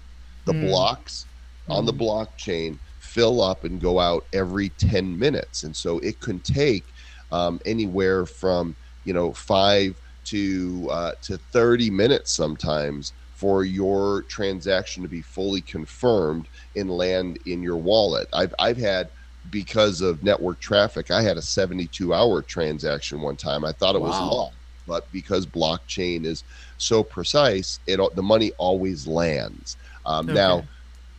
[0.46, 0.68] The mm.
[0.68, 1.26] blocks
[1.68, 1.74] mm.
[1.74, 2.02] on the hmm.
[2.02, 5.64] blockchain fill up and go out every 10 minutes.
[5.64, 6.84] And so it can take
[7.30, 15.02] um, anywhere from, you know, five to uh, to 30 minutes sometimes for your transaction
[15.02, 18.28] to be fully confirmed and land in your wallet.
[18.32, 19.10] I've, I've had–
[19.50, 21.10] because of network traffic.
[21.10, 23.64] I had a 72 hour transaction one time.
[23.64, 24.08] I thought it wow.
[24.08, 24.52] was long,
[24.86, 26.44] but because blockchain is
[26.78, 29.76] so precise, it the money always lands.
[30.06, 30.34] Um, okay.
[30.34, 30.64] Now,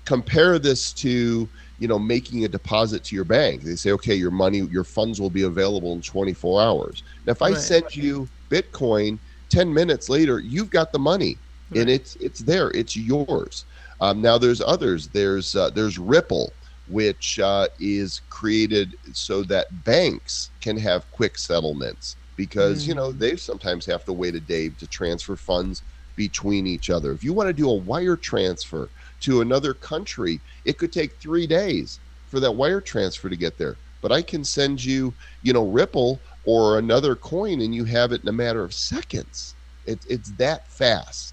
[0.06, 1.48] compare this to
[1.80, 3.64] you know making a deposit to your bank.
[3.64, 7.04] They say, okay, your money, your funds will be available in 24 hours.
[7.26, 7.56] Now, if right.
[7.56, 11.38] I send you Bitcoin 10 minutes later, you've got the money,
[11.76, 11.82] right.
[11.82, 13.66] and it's it's there, it's yours.
[14.02, 15.08] Um, now, there's others.
[15.08, 16.52] There's uh, there's Ripple
[16.90, 22.90] which uh, is created so that banks can have quick settlements because mm.
[22.90, 23.20] you know mm.
[23.20, 25.82] they sometimes have to wait a day to transfer funds
[26.16, 27.12] between each other.
[27.12, 28.90] If you want to do a wire transfer
[29.22, 33.76] to another country, it could take three days for that wire transfer to get there.
[34.02, 38.22] But I can send you, you know, Ripple or another coin, and you have it
[38.22, 39.56] in a matter of seconds.
[39.86, 41.33] It's it's that fast,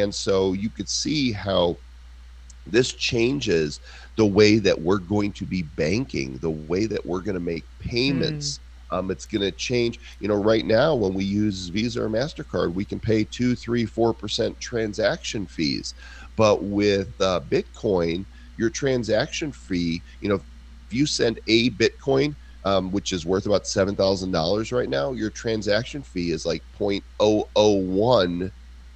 [0.00, 1.76] and so you could see how
[2.66, 3.80] this changes
[4.16, 7.66] the way that we're going to be banking, the way that we're going to make
[7.78, 8.58] payments.
[8.58, 8.62] Mm.
[8.98, 9.98] Um, it's going to change.
[10.20, 13.86] You know, right now when we use Visa or Mastercard, we can pay two, three,
[13.86, 15.94] four percent transaction fees,
[16.36, 18.26] but with uh, Bitcoin,
[18.58, 20.44] your transaction fee, you know, if
[20.90, 25.30] you send a Bitcoin, um, which is worth about seven thousand dollars right now, your
[25.30, 28.52] transaction fee is like 0.001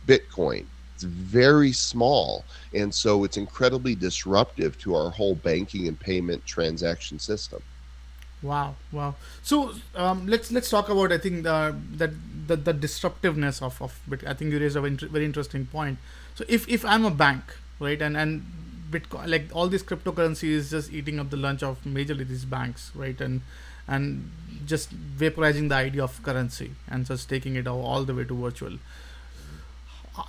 [0.06, 0.68] Bitcoin.
[0.96, 2.42] It's very small.
[2.72, 7.62] And so it's incredibly disruptive to our whole banking and payment transaction system.
[8.40, 9.14] Wow, wow.
[9.42, 12.12] So um, let's let's talk about I think the that
[12.46, 15.98] the, the disruptiveness of of I think you raised a very interesting point.
[16.34, 17.42] So if if I'm a bank,
[17.78, 18.46] right, and and
[18.90, 22.90] Bitcoin like all this cryptocurrency is just eating up the lunch of majorly these banks,
[22.94, 23.42] right, and
[23.86, 24.30] and
[24.64, 28.34] just vaporizing the idea of currency and just taking it all, all the way to
[28.34, 28.78] virtual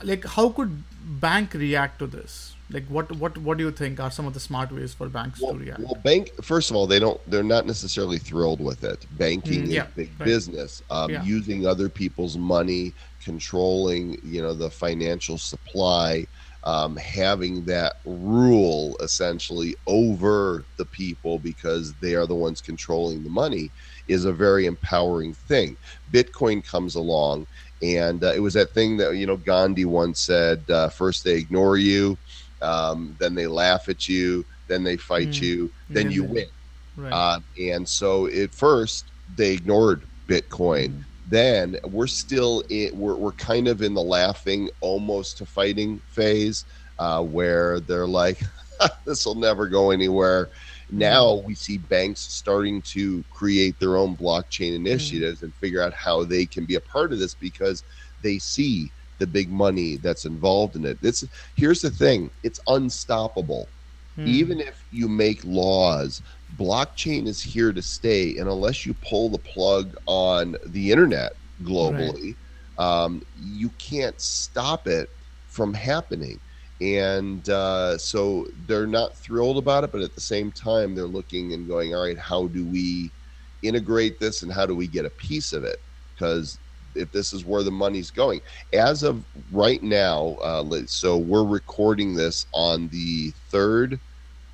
[0.04, 0.84] like how could
[1.22, 2.56] bank react to this?
[2.70, 5.42] Like what what what do you think are some of the smart ways for banks
[5.42, 5.80] well, to react?
[5.80, 9.06] Well, bank first of all, they don't they're not necessarily thrilled with it.
[9.12, 10.26] Banking Mm, yeah, is big right.
[10.26, 10.82] business.
[10.90, 11.24] Um, Yeah.
[11.24, 16.28] Using other people's money, controlling you know the financial supply,
[16.64, 23.30] um, having that rule essentially over the people because they are the ones controlling the
[23.30, 23.72] money
[24.08, 25.78] is a very empowering thing.
[26.12, 27.48] Bitcoin comes along.
[27.82, 31.36] And uh, it was that thing that you know Gandhi once said: uh, first they
[31.36, 32.18] ignore you,
[32.62, 35.42] um, then they laugh at you, then they fight Mm.
[35.42, 36.48] you, then Yeah, you win.
[36.96, 37.14] right.
[37.14, 40.90] Uh, and so at first they ignored Bitcoin.
[40.90, 41.06] Mm.
[41.30, 46.66] Then we're still in, we're, we're kind of in the laughing, almost to fighting phase,
[47.00, 48.40] uh, where they're like,
[49.06, 50.50] this will never go anywhere.
[50.90, 56.24] Now we see banks starting to create their own blockchain initiatives and figure out how
[56.24, 57.84] they can be a part of this because
[58.22, 61.02] they see the big money that's involved in it.
[61.02, 61.24] This
[61.56, 63.72] here's the thing: it's unstoppable.
[64.16, 64.28] Hmm.
[64.28, 66.22] even if you make laws
[66.56, 72.38] blockchain is here to stay and unless you pull the plug on the internet globally
[72.78, 75.10] um, you can't stop it
[75.46, 76.40] from happening
[76.82, 81.54] and uh, so they're not thrilled about it but at the same time they're looking
[81.54, 83.14] and going all right how do we
[83.62, 85.80] integrate this and how do we get a piece of it?
[86.14, 86.60] Because
[86.96, 88.42] if this is where the money's going.
[88.74, 94.00] As of right now uh, so we're recording this on the 3rd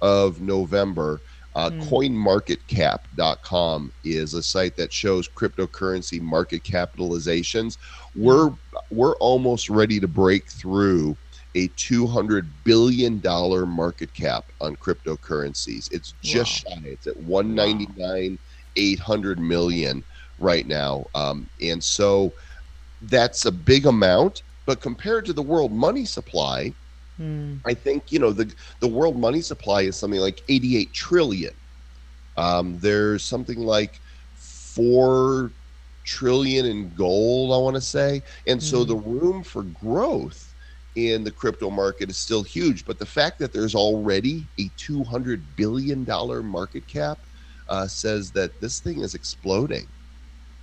[0.02, 1.22] of november.
[1.56, 1.82] Uh, Hmm.
[1.82, 7.78] coinmarketcap.com is a site that shows cryptocurrency market capitalizations.
[8.16, 8.50] We're
[8.90, 11.16] we're almost ready to break through
[11.56, 18.38] a 200 billion dollar market cap on cryptocurrencies it's just shy it's at 199
[18.76, 20.04] 800 million
[20.38, 22.34] right now um, and so
[23.02, 26.74] that's a big amount but compared to the world money supply
[27.18, 27.64] Hmm.
[27.66, 31.54] I think you know the the world money supply is something like 88 trillion.
[32.38, 34.02] Um, there's something like
[34.36, 35.54] four
[36.04, 38.88] trillion in gold, I want to say, and so Mm.
[38.88, 40.53] the room for growth
[40.96, 42.86] in the crypto market is still huge.
[42.86, 47.20] But the fact that there's already a 200 billion dollar market cap
[47.70, 49.88] uh, says that this thing is exploding.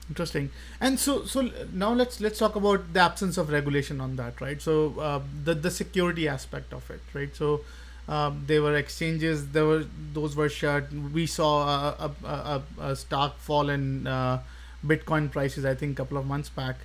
[0.08, 0.50] Interesting.
[0.80, 4.60] And so, so now let's let's talk about the absence of regulation on that, right?
[4.60, 7.34] So uh, the the security aspect of it, right?
[7.34, 7.60] So
[8.08, 10.92] um, there were exchanges, there were those were shut.
[10.92, 14.40] We saw a, a, a, a fall in uh,
[14.84, 16.78] Bitcoin prices, I think, a couple of months back.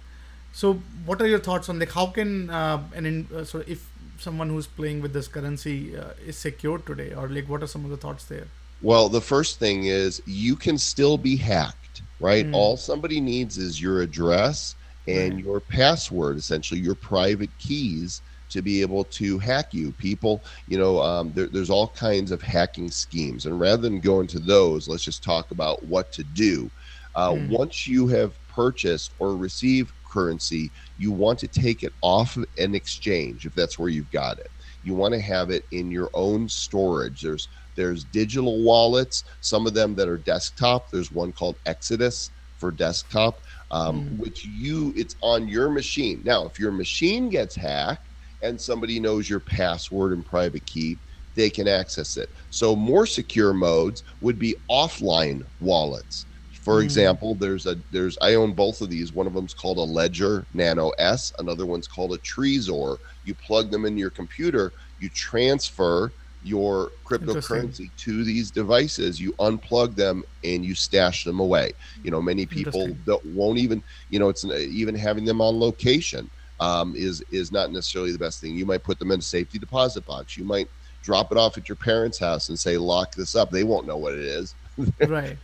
[0.55, 3.81] So, what are your thoughts on like how can uh, an in, uh, so if
[4.17, 7.83] someone who's playing with this currency uh, is secured today, or like what are some
[7.83, 8.47] of the thoughts there?
[8.81, 12.45] Well, the first thing is you can still be hacked, right?
[12.45, 12.53] Mm.
[12.53, 14.75] All somebody needs is your address
[15.07, 15.43] and Right.
[15.43, 19.91] your password, essentially your private keys to be able to hack you.
[19.91, 23.45] People, you know, um, there, there's all kinds of hacking schemes.
[23.45, 26.71] And rather than go into those, let's just talk about what to do.
[27.15, 27.49] Uh, Mm.
[27.49, 33.45] Once you have purchased or received currency, you want to take it off an exchange
[33.45, 34.51] if that's where you've got it.
[34.81, 37.21] You want to have it in your own storage.
[37.21, 40.89] There's there's digital wallets, some of them that are desktop.
[40.91, 44.17] There's one called Exodus for desktop, um, Mm.
[44.17, 46.21] which you it's on your machine.
[46.23, 51.01] Now, if your machine gets hacked and somebody knows your password and private key,
[51.35, 52.29] they can access it.
[52.49, 56.25] So more secure modes would be offline wallets.
[56.65, 56.83] For Mm.
[56.83, 59.13] example, there's a there's I own both of these.
[59.13, 61.31] One of them's called a Ledger Nano S.
[61.37, 62.97] Another one's called a Trezor.
[63.23, 64.73] You plug them into your computer.
[64.97, 69.19] You transfer your cryptocurrency to these devices.
[69.19, 71.73] You unplug them and you stash them away.
[72.03, 73.83] You know, many people won't even.
[74.09, 78.41] You know, it's even having them on location um, is is not necessarily the best
[78.41, 78.55] thing.
[78.55, 80.35] You might put them in a safety deposit box.
[80.35, 80.67] You might
[81.03, 83.97] drop it off at your parents' house and say, "Lock this up." They won't know
[83.97, 84.55] what it is.
[85.01, 85.39] Right.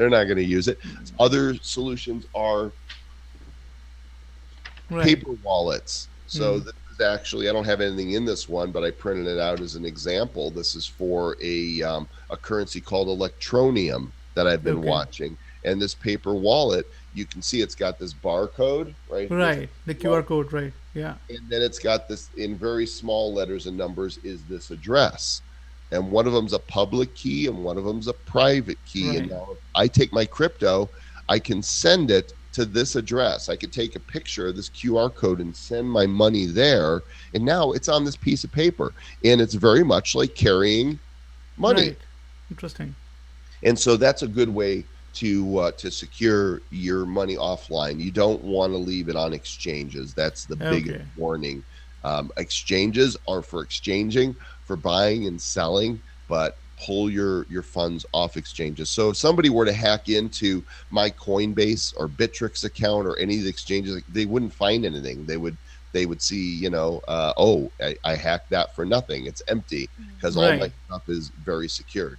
[0.00, 0.78] They're not going to use it.
[1.18, 2.72] Other solutions are
[4.88, 5.04] Right.
[5.04, 6.08] paper wallets.
[6.24, 6.64] So Hmm.
[6.64, 9.60] this is actually I don't have anything in this one, but I printed it out
[9.60, 10.50] as an example.
[10.50, 14.88] This is for a um, a currency called Electroneum that I've been Okay.
[14.88, 16.86] watching, and this paper wallet.
[17.12, 19.30] You can see it's got this barcode right.
[19.30, 19.68] Right.
[19.84, 20.50] The QR code.
[20.52, 20.72] Right.
[20.94, 21.18] Yeah.
[21.28, 25.42] and then it's got this in very small letters and numbers is this address
[25.92, 29.28] and one of them's a public key and one of them's a private key and
[29.28, 30.88] now if i take my crypto
[31.28, 35.14] i can send it to this address i could take a picture of this qr
[35.14, 37.02] code and send my money there
[37.34, 38.94] and now it's on this piece of paper
[39.24, 40.98] and it's very much like carrying
[41.56, 42.06] money Right.
[42.50, 42.96] Interesting.
[43.62, 48.00] and so that's a good way to uh, to secure your money offline.
[48.00, 50.14] You don't want to leave it on exchanges.
[50.14, 51.10] That's the biggest Okay.
[51.16, 51.64] warning
[52.02, 54.34] Um, exchanges are for exchanging,
[54.70, 58.88] for buying and selling, but pull your your funds off exchanges.
[58.88, 63.42] So if somebody were to hack into my Coinbase or Bittrex account or any of
[63.42, 65.26] the exchanges, they wouldn't find anything.
[65.26, 65.56] They would
[65.90, 69.26] they would see, you know, uh, oh, I, I, hacked that for nothing.
[69.26, 70.52] It's empty because right.
[70.52, 72.16] all my stuff is very secured.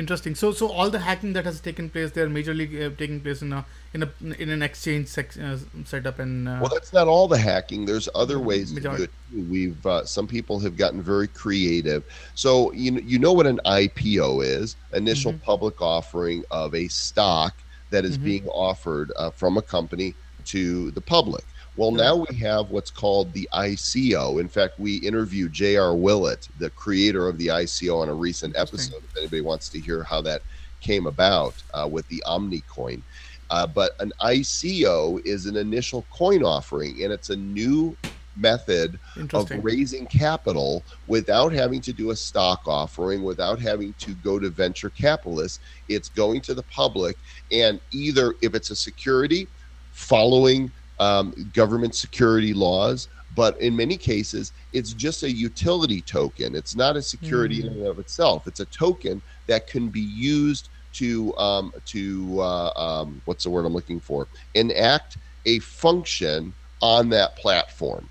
[0.00, 0.34] Interesting.
[0.34, 3.52] So, so all the hacking that has taken place, they're majorly uh, taking place in
[3.52, 6.18] a in a in an exchange sec- uh, setup.
[6.18, 7.84] And uh, well, that's not all the hacking.
[7.84, 9.08] There's other ways majority.
[9.08, 9.50] to do it.
[9.50, 12.02] We've uh, some people have gotten very creative.
[12.34, 14.74] So you you know what an IPO is?
[14.94, 15.44] Initial mm-hmm.
[15.44, 17.54] public offering of a stock
[17.90, 18.24] that is mm-hmm.
[18.24, 20.14] being offered uh, from a company
[20.46, 21.44] to the public.
[21.80, 24.38] Well, now we have what's called the ICO.
[24.38, 25.94] In fact, we interviewed J.R.
[25.94, 29.02] Willett, the creator of the ICO, on a recent episode.
[29.02, 30.42] If anybody wants to hear how that
[30.82, 33.00] came about uh, with the Omnicoin.
[33.48, 37.96] Uh, but an ICO is an initial coin offering, and it's a new
[38.36, 38.98] method
[39.32, 44.50] of raising capital without having to do a stock offering, without having to go to
[44.50, 45.60] venture capitalists.
[45.88, 47.16] It's going to the public,
[47.50, 49.48] and either if it's a security,
[49.92, 50.70] following
[51.00, 56.54] um, government security laws, but in many cases, it's just a utility token.
[56.54, 57.66] It's not a security mm.
[57.66, 58.46] in and of itself.
[58.46, 63.64] It's a token that can be used to um, to uh, um, what's the word
[63.64, 64.28] I'm looking for?
[64.54, 68.08] Enact a function on that platform.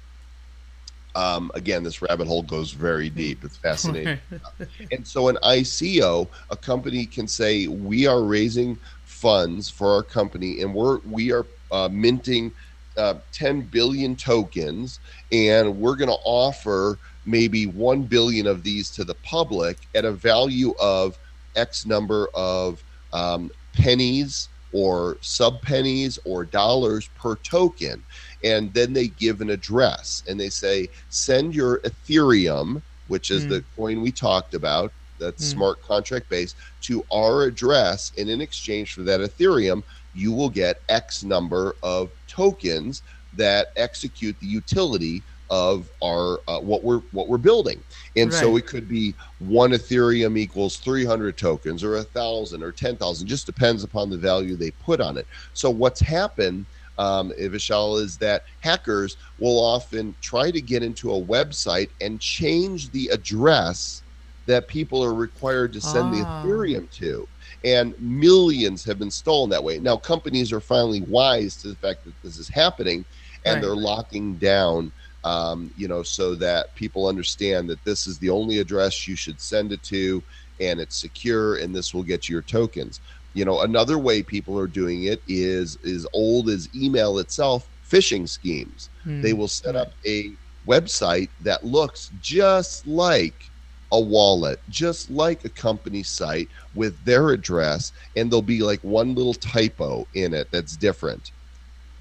[1.16, 3.44] Um, again, this rabbit hole goes very deep.
[3.44, 4.20] It's fascinating.
[4.92, 10.62] and so, an ICO, a company can say, "We are raising funds for our company,
[10.62, 12.52] and we're we are uh, minting
[13.00, 15.00] uh, 10 billion tokens,
[15.32, 20.12] and we're going to offer maybe 1 billion of these to the public at a
[20.12, 21.18] value of
[21.56, 22.84] X number of
[23.14, 28.04] um, pennies or sub pennies or dollars per token.
[28.44, 33.50] And then they give an address and they say, send your Ethereum, which is mm.
[33.50, 35.52] the coin we talked about, that's mm.
[35.52, 38.12] smart contract based, to our address.
[38.18, 39.84] And in exchange for that Ethereum,
[40.14, 42.10] you will get X number of
[42.40, 43.02] tokens
[43.34, 47.82] that execute the utility of our uh, what we're what we're building
[48.16, 48.40] and right.
[48.40, 53.46] so it could be one ethereum equals 300 tokens or a thousand or 10,000 just
[53.46, 56.66] depends upon the value they put on it so what's happened
[57.00, 62.92] um, Vishal, is that hackers will often try to get into a website and change
[62.92, 64.04] the address
[64.48, 66.44] that people are required to send the ah.
[66.44, 67.26] Ethereum to
[67.64, 69.80] and millions have been stolen that way.
[69.80, 73.06] Now, companies are finally wise to the fact that this is happening,
[73.46, 73.62] and right.
[73.62, 74.92] they're locking down,
[75.24, 79.40] um, you know, so that people understand that this is the only address you should
[79.40, 80.24] send it to,
[80.60, 83.02] and it's secure, and this will get you your tokens.
[83.34, 88.28] You know, another way people are doing it is is old as email itself, phishing
[88.28, 88.90] schemes.
[89.04, 89.22] Hmm.
[89.22, 90.32] They will set up a
[90.68, 93.49] website that looks just like
[93.92, 99.16] a wallet, just like a company site with their address, and there'll be like one
[99.16, 101.32] little typo in it that's different.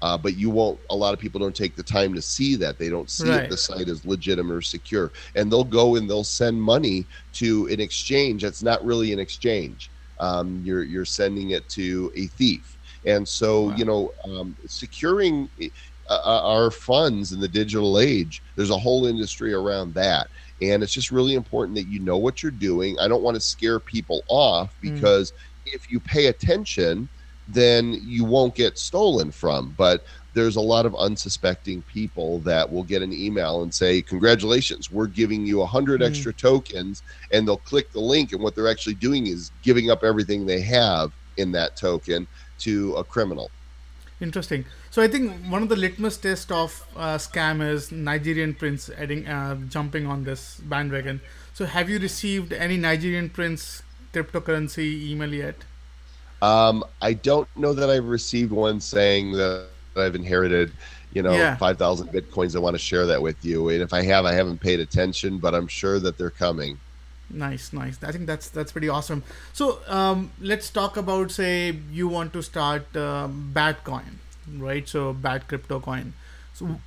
[0.01, 0.79] Uh, but you won't.
[0.91, 2.77] A lot of people don't take the time to see that.
[2.79, 3.43] They don't see right.
[3.43, 7.67] if the site is legitimate or secure, and they'll go and they'll send money to
[7.67, 9.91] an exchange that's not really an exchange.
[10.19, 13.75] Um, you're you're sending it to a thief, and so wow.
[13.75, 15.49] you know um, securing
[16.09, 18.41] uh, uh, our funds in the digital age.
[18.55, 20.27] There's a whole industry around that,
[20.61, 22.97] and it's just really important that you know what you're doing.
[22.99, 24.93] I don't want to scare people off mm.
[24.93, 25.35] because mm.
[25.67, 27.09] if you pay attention,
[27.47, 29.73] then you won't get stolen from.
[29.77, 34.91] But there's a lot of unsuspecting people that will get an email and say, Congratulations,
[34.91, 36.07] we're giving you 100 mm.
[36.07, 37.03] extra tokens.
[37.31, 38.33] And they'll click the link.
[38.33, 42.27] And what they're actually doing is giving up everything they have in that token
[42.59, 43.49] to a criminal.
[44.21, 44.65] Interesting.
[44.91, 49.27] So I think one of the litmus test of uh, scam is Nigerian prince adding
[49.27, 51.21] uh, jumping on this bandwagon.
[51.53, 53.83] So have you received any Nigerian prince
[54.13, 55.55] cryptocurrency email yet?
[56.41, 60.71] Um, I don't know that I've received one saying that I've inherited,
[61.13, 61.55] you know, yeah.
[61.57, 62.55] five thousand bitcoins.
[62.55, 63.69] I want to share that with you.
[63.69, 66.79] And if I have, I haven't paid attention, but I'm sure that they're coming.
[67.29, 68.01] Nice, nice.
[68.01, 69.21] I think that's that's pretty awesome.
[69.53, 74.17] So um, let's talk about say you want to start uh, Badcoin
[74.57, 74.87] right?
[74.87, 76.13] So bad crypto coin.
[76.53, 76.79] So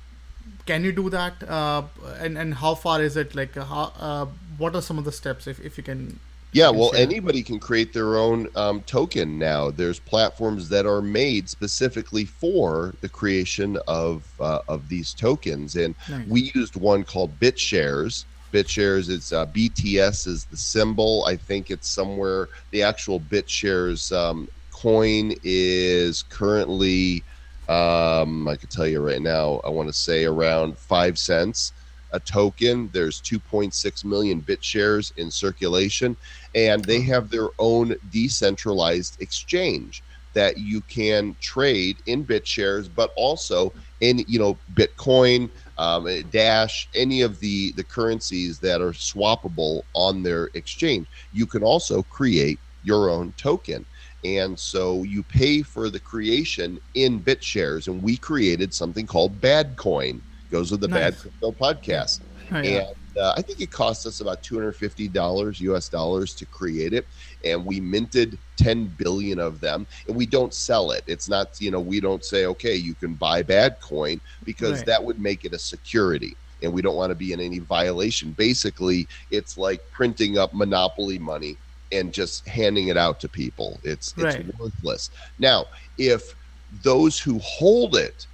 [0.65, 1.43] can you do that?
[1.47, 1.83] Uh,
[2.19, 3.35] and and how far is it?
[3.35, 3.91] Like how?
[3.97, 4.25] Uh,
[4.57, 6.19] what are some of the steps if if you can?
[6.53, 9.71] Yeah, well, anybody can create their own um, token now.
[9.71, 15.95] There's platforms that are made specifically for the creation of uh, of these tokens, and
[16.09, 16.27] nice.
[16.27, 18.25] we used one called BitShares.
[18.53, 21.25] BitShares, it's uh, BTS is the symbol.
[21.25, 22.49] I think it's somewhere.
[22.69, 27.23] The actual BitShares um, coin is currently
[27.69, 31.73] um, I can tell you right now, I want to say around five cents.
[32.11, 32.89] a token.
[32.93, 36.15] There's 2.6 million BitShares in circulation,
[36.53, 40.03] and they have their own decentralized exchange
[40.33, 47.21] that you can trade in BitShares, but also in you know Bitcoin, um, Dash, any
[47.21, 51.07] of the the currencies that are swappable on their exchange.
[51.31, 53.85] You can also create your own token.
[54.23, 60.21] And so you pay for the creation in BitShares, and we created something called Badcoin.
[60.49, 60.99] Goes with the nice.
[60.99, 62.21] Bad Crypto podcast,
[62.51, 62.79] oh, yeah.
[62.79, 65.89] and uh, I think it cost us about two hundred fifty dollars U.S.
[65.89, 67.07] dollars to create it,
[67.43, 71.03] and we minted ten billion of them, and we don't sell it.
[71.07, 74.85] It's not you know we don't say okay you can buy Badcoin because right.
[74.85, 78.31] that would make it a security and we don't want to be in any violation.
[78.31, 81.57] Basically, it's like printing up monopoly money
[81.93, 83.79] and just handing it out to people.
[83.83, 84.59] It's it's right.
[84.59, 85.09] worthless.
[85.39, 85.65] Now,
[85.97, 86.35] if
[86.81, 88.27] those who hold it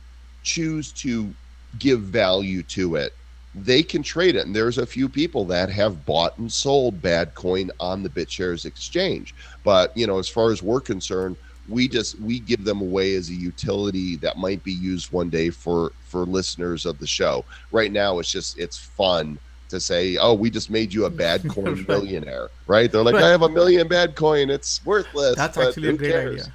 [0.43, 1.33] choose to
[1.77, 3.13] give value to it,
[3.53, 4.45] they can trade it.
[4.45, 8.65] And there's a few people that have bought and sold bad coin on the BitShares
[8.65, 9.33] exchange.
[9.63, 11.35] But you know, as far as we're concerned,
[11.67, 15.49] we just we give them away as a utility that might be used one day
[15.49, 17.45] for for listeners of the show.
[17.71, 19.37] Right now, it's just it's fun
[19.69, 22.91] to say, "Oh, we just made you a bad coin millionaire," right?
[22.91, 26.41] They're like, "I have a million bad coin; it's worthless." That's actually a great cares?
[26.41, 26.53] idea.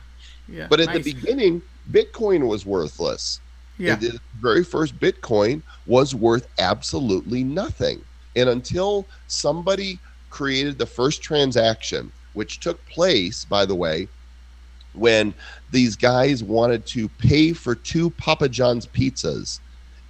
[0.49, 1.05] Yeah, but at nice.
[1.05, 3.41] the beginning, Bitcoin was worthless.
[3.79, 3.97] Yeah.
[3.97, 8.05] The very first Bitcoin was worth absolutely nothing,
[8.37, 9.99] and until somebody
[10.31, 14.09] created the first transaction, which took place, by the way,
[14.93, 15.35] when
[15.71, 19.61] these guys wanted to pay for two Papa John's pizzas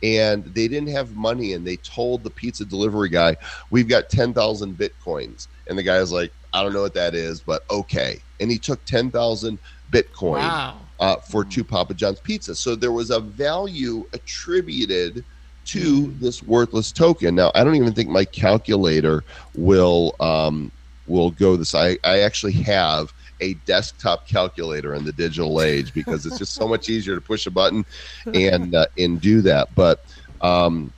[0.04, 3.34] and they didn't have money and they told the pizza delivery guy
[3.70, 5.48] we've got 10,000 bitcoins.
[5.66, 8.22] And the guy was like I don't know what that is but okay.
[8.38, 9.58] And he took 10,000
[9.90, 10.78] bitcoin wow.
[11.00, 15.24] uh, for two Papa John's pizza so there was a value attributed
[15.64, 17.34] to this worthless token.
[17.34, 19.24] Now I don't even think my calculator
[19.54, 20.70] will um,
[21.06, 21.74] will go this.
[21.74, 26.68] I, I actually have a desktop calculator in the digital age because it's just so
[26.68, 27.84] much easier to push a button
[28.26, 29.74] and uh, and do that.
[29.74, 30.04] But
[30.40, 30.92] um,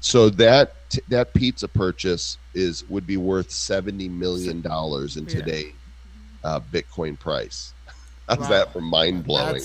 [0.00, 0.74] so that
[1.08, 5.72] that pizza purchase is would be worth seventy million dollars in today
[6.44, 7.74] uh, Bitcoin price.
[8.28, 8.48] How's wow.
[8.48, 9.62] that for mind blowing?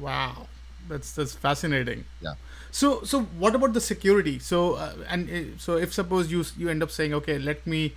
[0.00, 0.48] Wow,
[0.88, 2.04] that's that's fascinating.
[2.20, 2.34] Yeah.
[2.70, 4.38] So so what about the security?
[4.38, 7.94] So uh, and uh, so if suppose you you end up saying okay, let me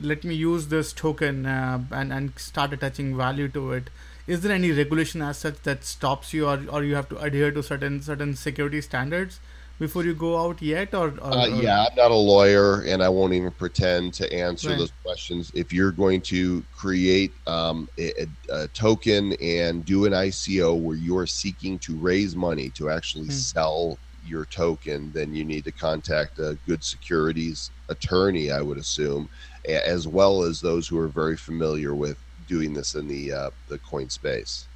[0.00, 3.90] let me use this token uh, and and start attaching value to it
[4.26, 7.50] is there any regulation as such that stops you or, or you have to adhere
[7.50, 9.38] to certain certain security standards
[9.78, 13.08] before you go out yet or, or, uh, yeah i'm not a lawyer and i
[13.08, 14.78] won't even pretend to answer right.
[14.78, 20.78] those questions if you're going to create um, a, a, token and do an ico
[20.80, 23.30] where you're seeking to raise money to actually hmm.
[23.30, 29.28] sell your token then you need to contact a good securities attorney i would assume
[29.66, 33.78] as well as those who are very familiar with doing this in the uh, the
[33.78, 34.66] coin space.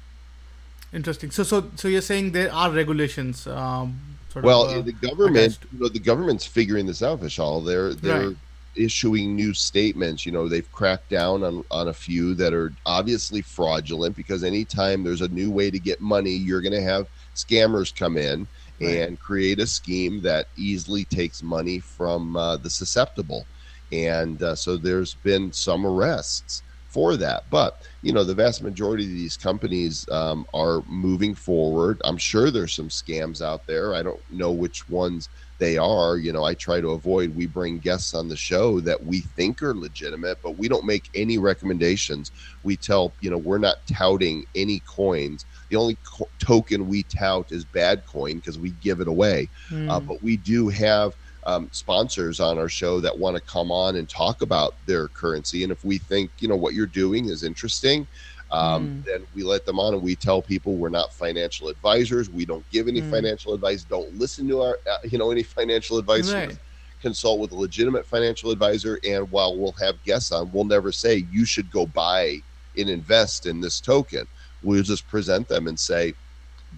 [0.93, 1.31] Interesting.
[1.31, 3.47] So, so, so you're saying there are regulations.
[3.47, 3.99] Um,
[4.35, 7.65] well, of, uh, the government, you know, the government's figuring this out, Vishal.
[7.65, 8.37] They're they're right.
[8.75, 10.25] issuing new statements.
[10.25, 15.03] You know, they've cracked down on on a few that are obviously fraudulent because anytime
[15.03, 18.47] there's a new way to get money, you're going to have scammers come in
[18.81, 18.97] right.
[18.97, 23.45] and create a scheme that easily takes money from uh, the susceptible
[23.91, 27.49] and uh, so there's been some arrests for that.
[27.49, 32.01] But you know, the vast majority of these companies um, are moving forward.
[32.03, 33.95] I'm sure there's some scams out there.
[33.95, 36.17] I don't know which ones they are.
[36.17, 37.29] You know, I try to avoid.
[37.29, 41.09] We bring guests on the show that we think are legitimate, but we don't make
[41.13, 42.31] any recommendations.
[42.61, 45.45] We tell you know we're not touting any coins.
[45.69, 49.49] The only co- token we tout is bad coin because we give it away.
[49.69, 49.89] Mm.
[49.89, 51.15] Uh, but we do have
[51.45, 55.63] um, sponsors on our show that want to come on and talk about their currency.
[55.63, 58.07] And if we think, you know, what you're doing is interesting,
[58.51, 59.05] um, mm.
[59.05, 62.29] then we let them on and we tell people we're not financial advisors.
[62.29, 63.09] We don't give any mm.
[63.09, 63.83] financial advice.
[63.83, 66.31] Don't listen to our, uh, you know, any financial advice.
[66.31, 66.57] Right.
[67.01, 68.99] Consult with a legitimate financial advisor.
[69.03, 72.41] And while we'll have guests on, we'll never say you should go buy
[72.77, 74.27] and invest in this token.
[74.61, 76.13] We'll just present them and say,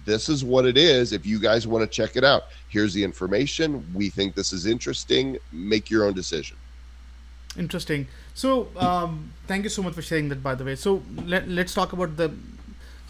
[0.04, 1.12] this is what it is.
[1.12, 3.86] If you guys want to check it out, here's the information.
[3.94, 5.38] We think this is interesting.
[5.52, 6.56] Make your own decision.
[7.56, 8.08] Interesting.
[8.34, 10.42] So, um, thank you so much for sharing that.
[10.42, 12.32] By the way, so let, let's talk about the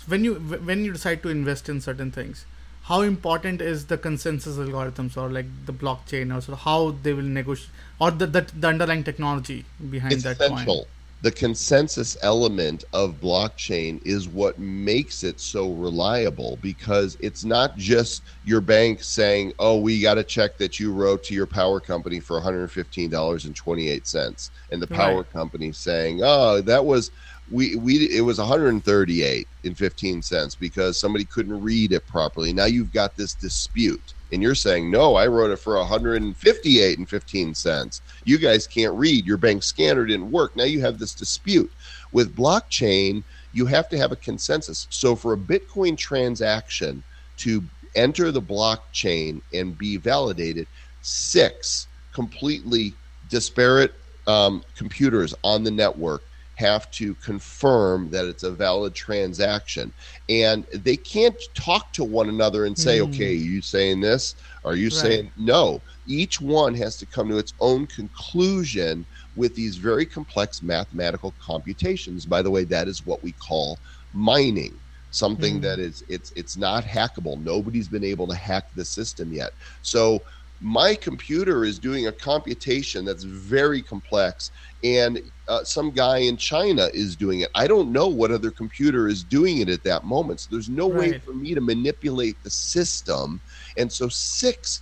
[0.06, 2.44] when you when you decide to invest in certain things.
[2.84, 7.14] How important is the consensus algorithms or like the blockchain or sort of how they
[7.14, 10.80] will negotiate or the, the, the underlying technology behind it's that essential.
[10.80, 10.84] coin?
[11.24, 18.24] The consensus element of blockchain is what makes it so reliable because it's not just
[18.42, 22.20] your bank saying, "Oh, we got a check that you wrote to your power company
[22.20, 25.30] for $115.28," and the power right.
[25.30, 27.10] company saying, "Oh, that was
[27.50, 32.52] we we it was 138 and 15 cents because somebody couldn't read it properly.
[32.52, 37.08] Now you've got this dispute." and you're saying no i wrote it for 158 and
[37.08, 41.14] 15 cents you guys can't read your bank scanner didn't work now you have this
[41.14, 41.70] dispute
[42.12, 43.22] with blockchain
[43.52, 47.02] you have to have a consensus so for a bitcoin transaction
[47.36, 47.62] to
[47.94, 50.66] enter the blockchain and be validated
[51.02, 52.92] six completely
[53.28, 53.94] disparate
[54.26, 56.22] um, computers on the network
[56.56, 59.92] have to confirm that it's a valid transaction.
[60.28, 63.08] And they can't talk to one another and say, mm.
[63.08, 64.36] okay, you saying this?
[64.64, 64.92] Are you right.
[64.92, 65.80] saying no?
[66.06, 72.26] Each one has to come to its own conclusion with these very complex mathematical computations.
[72.26, 73.78] By the way, that is what we call
[74.12, 74.78] mining.
[75.10, 75.62] Something mm.
[75.62, 77.40] that is it's it's not hackable.
[77.40, 79.52] Nobody's been able to hack the system yet.
[79.80, 80.24] So
[80.60, 84.50] my computer is doing a computation that's very complex
[84.82, 87.50] and uh, some guy in China is doing it.
[87.54, 90.40] I don't know what other computer is doing it at that moment.
[90.40, 91.12] So there's no right.
[91.12, 93.42] way for me to manipulate the system.
[93.76, 94.80] And so six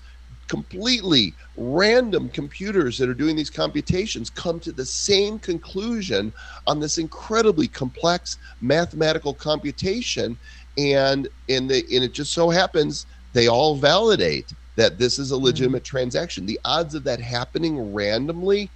[0.57, 6.31] completely random computers that are doing these computations come to the same conclusion
[6.67, 10.37] on this incredibly complex mathematical computation
[10.77, 15.37] and and, the, and it just so happens they all validate that this is a
[15.37, 15.45] hmm.
[15.45, 15.93] legitimate mm.
[15.95, 18.69] transaction the odds of that happening randomly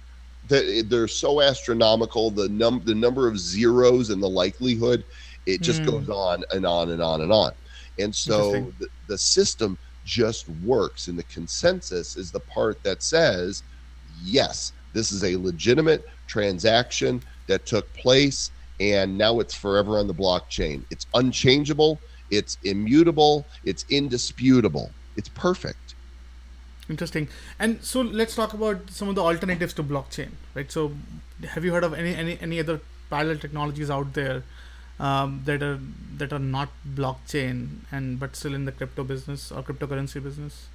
[0.47, 2.29] that they're so astronomical.
[2.29, 5.03] The num the number of zeros and the likelihood,
[5.45, 5.91] it just mm.
[5.91, 7.51] goes on and on and on and on.
[7.99, 9.77] And so the, the system
[10.07, 13.61] just works, and the consensus is the part that says,
[14.23, 18.49] yes, this is a legitimate transaction that took place,
[18.79, 20.83] and now it's forever on the blockchain.
[20.89, 21.99] It's unchangeable,
[22.31, 24.91] it's immutable, it's indisputable.
[25.17, 25.95] It's perfect.
[26.89, 27.27] Interesting.
[27.59, 30.71] And so let's talk about some of the alternatives to blockchain, right?
[30.71, 30.93] So,
[31.49, 32.79] have you heard of any any, any other
[33.09, 34.43] parallel technologies out there
[34.99, 35.79] um, that are
[36.17, 40.67] that are not blockchain and but still in the crypto business or cryptocurrency business?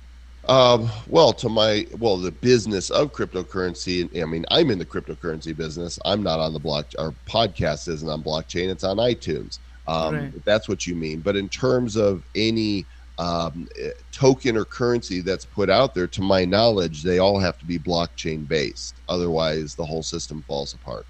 [0.49, 4.21] Um, well, to my well, the business of cryptocurrency.
[4.21, 5.99] I mean, I'm in the cryptocurrency business.
[6.05, 6.87] I'm not on the block.
[6.99, 8.69] Our podcast isn't on blockchain.
[8.69, 9.59] It's on iTunes.
[9.87, 10.45] Um, right.
[10.45, 11.21] That's what you mean.
[11.21, 12.87] But in terms of any
[13.19, 13.69] um,
[14.11, 17.79] token or currency that's put out there, to my knowledge, they all have to be
[17.79, 18.97] blockchain based.
[19.09, 21.07] Otherwise, the whole system falls apart.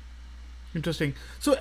[0.74, 1.14] Interesting.
[1.40, 1.56] So,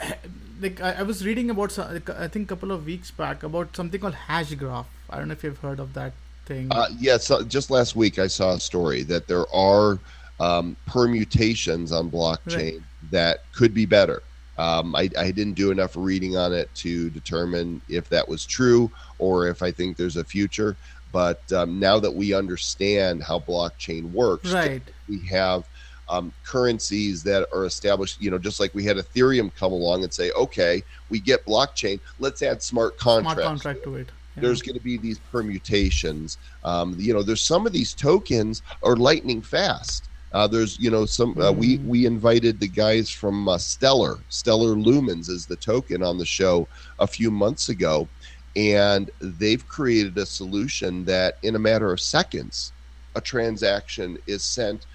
[0.61, 3.99] like, I, I was reading about, I think, a couple of weeks back about something
[3.99, 4.85] called Hashgraph.
[5.09, 6.13] I don't know if you've heard of that
[6.45, 6.69] thing.
[6.71, 9.99] Uh, yes, yeah, so just last week I saw a story that there are
[10.39, 12.81] um, permutations on blockchain right.
[13.11, 14.23] that could be better.
[14.57, 18.91] Um, I, I, didn't do enough reading on it to determine if that was true
[19.17, 20.75] or if I think there's a future.
[21.11, 24.81] But um, now that we understand how blockchain works, right.
[25.07, 25.67] we have
[26.11, 28.21] um, currencies that are established.
[28.21, 31.99] You know, just like we had Ethereum come along and say, okay, we get blockchain,
[32.19, 33.41] let's add smart contracts.
[33.41, 34.11] Smart contract to it.
[34.35, 34.41] Yeah.
[34.43, 36.37] There's going to be these permutations.
[36.63, 40.09] Um, you know, there's some of these tokens are lightning fast.
[40.33, 41.85] Uh, there's, you know, some uh, we mm.
[41.85, 46.67] we invited the guys from uh, Stellar, Stellar Lumens is the token on the show
[46.99, 48.07] a few months ago,
[48.55, 52.71] and they've created a solution that in a matter of seconds,
[53.15, 54.85] a transaction is sent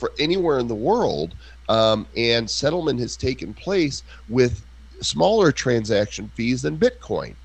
[0.00, 1.36] for anywhere in the world,
[1.68, 4.66] um, and settlement has taken place with
[5.02, 7.36] smaller transaction fees than Bitcoin.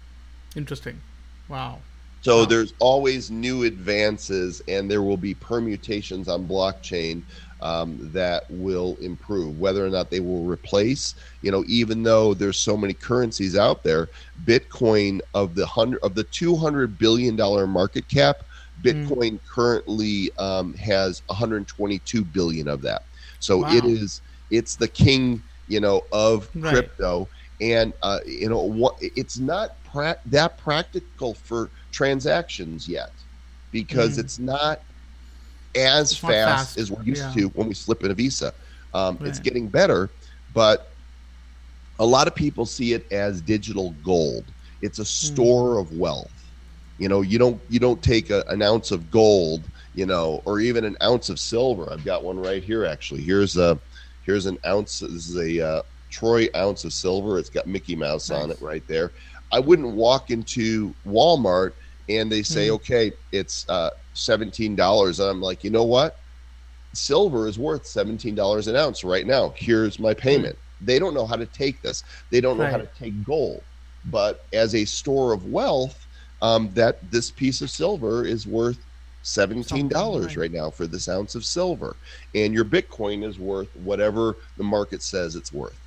[0.55, 1.01] Interesting.
[1.47, 1.81] Wow.
[2.21, 2.45] So wow.
[2.45, 7.23] there's always new advances, and there will be permutations on blockchain
[7.61, 9.59] um, that will improve.
[9.59, 13.83] Whether or not they will replace, you know, even though there's so many currencies out
[13.83, 14.09] there,
[14.43, 18.37] Bitcoin of the hundred of the 200 billion dollar market cap,
[18.85, 19.39] Bitcoin mm.
[19.47, 23.03] currently um, has 122 billion of that.
[23.39, 23.73] So wow.
[23.73, 24.21] it is
[24.51, 26.73] it's the king, you know, of right.
[26.73, 27.27] crypto,
[27.61, 28.95] and uh, you know what?
[29.01, 33.11] It's not pra- that practical for transactions yet
[33.71, 34.19] because mm.
[34.19, 34.81] it's not
[35.75, 37.33] as it's fast, fast, as we're used yeah.
[37.33, 38.53] to when we slip in a visa.
[38.93, 39.27] Um, right.
[39.27, 40.09] It's getting better,
[40.53, 40.91] but
[41.99, 44.45] a lot of people see it as digital gold.
[44.81, 45.05] It's a hmm.
[45.05, 45.81] store mm.
[45.81, 46.31] of wealth.
[46.97, 50.59] You know, you don't you don't take a, an ounce of gold, you know, or
[50.59, 51.91] even an ounce of silver.
[51.91, 52.85] I've got one right here.
[52.85, 53.79] Actually, here's a
[54.25, 54.99] here's an ounce.
[54.99, 57.37] This is a uh, troy ounce of silver.
[57.37, 58.43] It's got Mickey Mouse nice.
[58.43, 59.11] on it right there.
[59.51, 61.73] I wouldn't walk into Walmart
[62.09, 62.71] and they say, mm.
[62.71, 66.19] okay, it's uh, seventeen dollars, and I'm like, you know what?
[66.93, 69.53] Silver is worth seventeen dollars an ounce right now.
[69.57, 70.57] Here's my payment.
[70.81, 72.03] They don't know how to take this.
[72.31, 73.63] They don't know how to take gold.
[74.11, 76.04] But as a store of wealth,
[76.45, 78.79] um, that this piece of silver is worth
[79.23, 80.51] seventeen dollars right.
[80.51, 81.95] now for this ounce of silver,
[82.35, 85.79] and your Bitcoin is worth whatever the market says it's worth.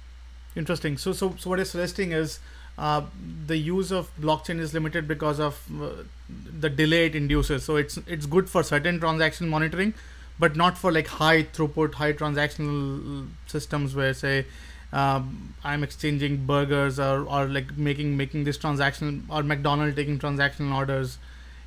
[0.56, 0.98] Interesting.
[0.98, 2.40] So, so, so what you're suggesting is
[2.76, 3.02] uh,
[3.46, 5.90] the use of blockchain is limited because of uh,
[6.64, 7.62] the delay it induces.
[7.64, 9.94] So it's it's good for certain transaction monitoring,
[10.38, 14.46] but not for like high throughput, high transactional systems where say
[14.92, 20.74] um, I'm exchanging burgers or, or like making making this transaction or McDonald taking transactional
[20.74, 21.18] orders.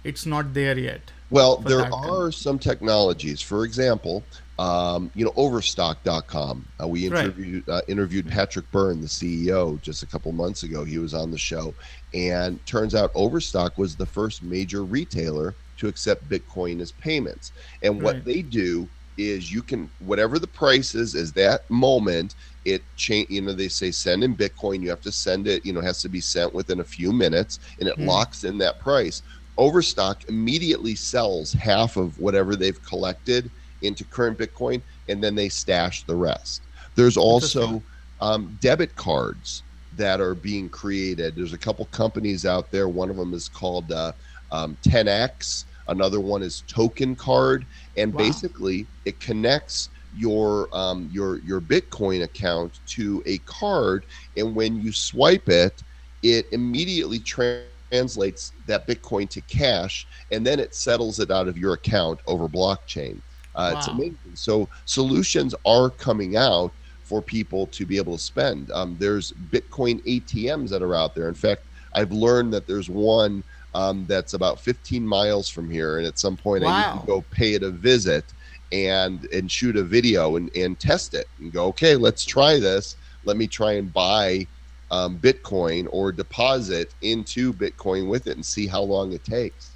[0.03, 1.01] It's not there yet.
[1.30, 3.41] Well, there are some technologies.
[3.41, 4.24] For example,
[4.59, 6.65] um, you know, Overstock.com.
[6.82, 7.26] Uh, we Right.
[7.26, 10.84] interviewed uh, interviewed Patrick Byrne, the CEO, just a couple months ago.
[10.84, 11.74] He was on the show,
[12.13, 17.51] and turns out Overstock was the first major retailer to accept Bitcoin as payments.
[17.82, 18.26] And what Right.
[18.26, 18.88] they do
[19.30, 23.67] is you can whatever the price is is that moment it change you know they
[23.67, 26.22] say send in bitcoin you have to send it you know it has to be
[26.22, 28.05] sent within a few minutes and it Hmm.
[28.07, 29.22] locks in that price.
[29.57, 33.51] Overstock immediately sells half of whatever they've collected
[33.82, 36.67] into current bitcoin and then they stash the rest.
[36.95, 37.84] There's also
[38.19, 39.63] um, debit cards
[39.93, 41.36] that are being created.
[41.36, 42.88] There's a couple companies out there.
[42.88, 44.13] One of them is called uh,
[44.51, 47.63] um, TenX another one is TokenCard
[47.95, 48.17] and Wow.
[48.17, 54.05] basically it connects your um, your your bitcoin account to a card
[54.36, 55.84] and when you swipe it
[56.23, 61.39] it immediately translates that bitcoin to cash and then it settles it out of your
[61.39, 63.07] account over blockchain.
[63.38, 64.36] Uh, it's amazing.
[64.36, 66.71] So solutions are coming out
[67.03, 68.71] for people to be able to spend.
[68.71, 71.27] Um, there's bitcoin atms that are out there.
[71.27, 71.61] In fact
[71.93, 73.43] i've learned that there's one
[73.74, 77.22] um, that's about 15 miles from here and at some point i need to go
[77.32, 78.26] pay it a visit
[78.72, 82.95] and and shoot a video and, and test it and go okay let's try this.
[83.24, 84.47] Let me try and buy
[84.89, 89.72] um, bitcoin or deposit into bitcoin with it and see how long it takes.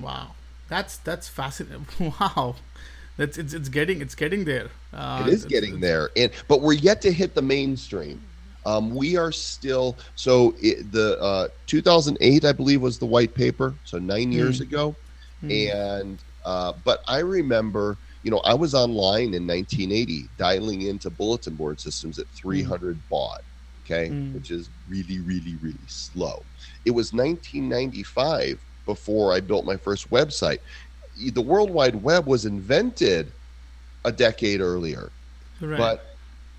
[0.00, 0.30] Wow,
[0.68, 1.86] that's that's fascinating.
[2.20, 2.56] Wow,
[3.16, 4.70] that's it's, it's getting it's getting there.
[4.92, 6.10] Uh, it is it's- getting it's- there.
[6.16, 8.22] And but we're yet to hit the mainstream
[8.64, 13.78] um, we are still so it, the uh, 2008 i believe was the white paper
[13.84, 14.96] so nine years ago
[15.40, 15.68] Hmm.
[15.68, 21.54] and uh, but i remember you know i was online in 1980 dialing into bulletin
[21.56, 23.40] board systems at 300 baud
[23.80, 24.32] okay Mm.
[24.32, 26.46] which is really really really slow
[26.84, 30.58] it was 1995 before i built my first website
[31.32, 33.34] the world wide web was invented
[34.04, 35.12] a decade earlier
[35.60, 35.92] Right.
[35.92, 36.13] but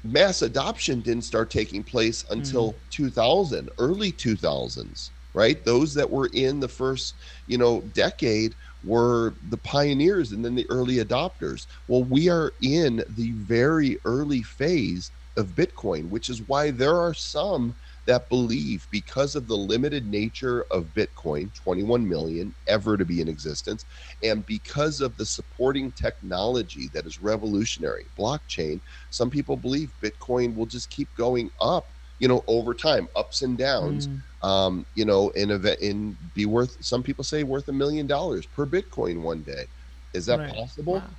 [0.05, 2.79] mass adoption didn't start taking place until mm.
[2.91, 5.65] 2000 early 2000s right?
[5.65, 10.69] Those that were in the first you know decade were the pioneers and then the
[10.69, 11.67] early adopters.
[11.87, 17.13] Well we are in the very early phase of bitcoin which is why there are
[17.13, 17.75] some
[18.05, 23.27] that believe because of the limited nature of bitcoin 21 million ever to be in
[23.27, 23.85] existence
[24.23, 30.65] and because of the supporting technology that is revolutionary blockchain some people believe bitcoin will
[30.65, 34.23] just keep going up you know over time ups and downs Mm.
[34.41, 38.45] um you know in a in be worth some people say worth a million dollars
[38.47, 39.65] per bitcoin one day
[40.13, 40.47] is that Right.
[40.47, 41.17] possible Wow.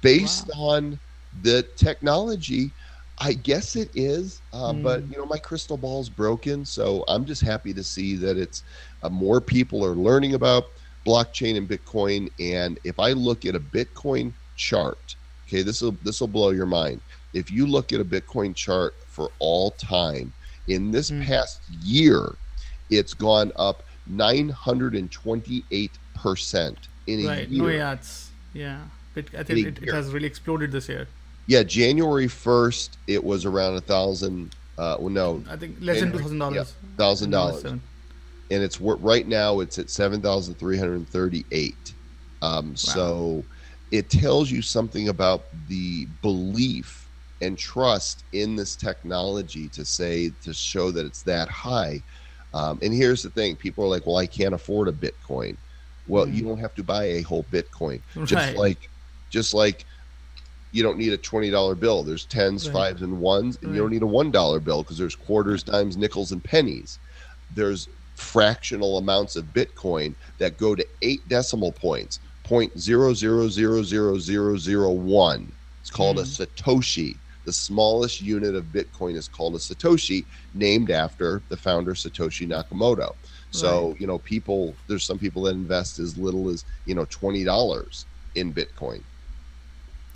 [0.00, 0.98] based on
[1.40, 2.74] the technology
[3.20, 5.10] i guess it is uh, but Mm.
[5.10, 8.62] you know my crystal ball's broken so i'm just happy to see that it's
[9.02, 10.64] uh, more people are learning about
[11.06, 15.16] blockchain and bitcoin and if i look at a bitcoin chart
[15.46, 17.00] okay this will this will blow your mind
[17.32, 20.32] if you look at a bitcoin chart for all time
[20.66, 21.26] in this Mm.
[21.26, 22.38] past year
[22.90, 27.48] it's gone up 928% in a Right.
[27.50, 28.84] year No, yeah, it's yeah.
[29.14, 31.08] It, I think it, it has really exploded this year.
[31.48, 34.54] Yeah, January first, it was around a thousand.
[34.76, 36.74] Uh, well, no, I think less than two thousand dollars.
[36.98, 37.82] thousand dollars, and
[38.50, 41.94] it's right now it's at seven thousand three hundred thirty-eight.
[42.42, 43.44] Um, So
[43.90, 47.08] it tells you something about the belief
[47.40, 52.02] and trust in this technology to say to show that it's that high.
[52.52, 55.56] Um, and here's the thing: people are like, "Well, I can't afford a Bitcoin."
[56.06, 56.34] Well, Mm.
[56.34, 58.02] you don't have to buy a whole Bitcoin.
[58.26, 58.90] Just like,
[59.30, 59.84] just like
[60.70, 62.02] you don't need a twenty dollar bill.
[62.02, 62.72] There's tens, Right.
[62.72, 65.96] fives, and ones, and you don't need a one dollar bill because there's quarters, dimes,
[65.96, 66.98] nickels, and pennies.
[67.50, 73.82] There's fractional amounts of Bitcoin that go to eight decimal points, point zero zero zero
[73.82, 75.52] zero zero zero one.
[75.80, 76.46] It's called a Mm.
[76.46, 77.20] satoshi.
[77.44, 83.12] The smallest unit of Bitcoin is called a satoshi, named after the founder Satoshi Nakamoto.
[83.50, 87.44] So you know, people there's some people that invest as little as you know twenty
[87.44, 89.04] dollars in Bitcoin.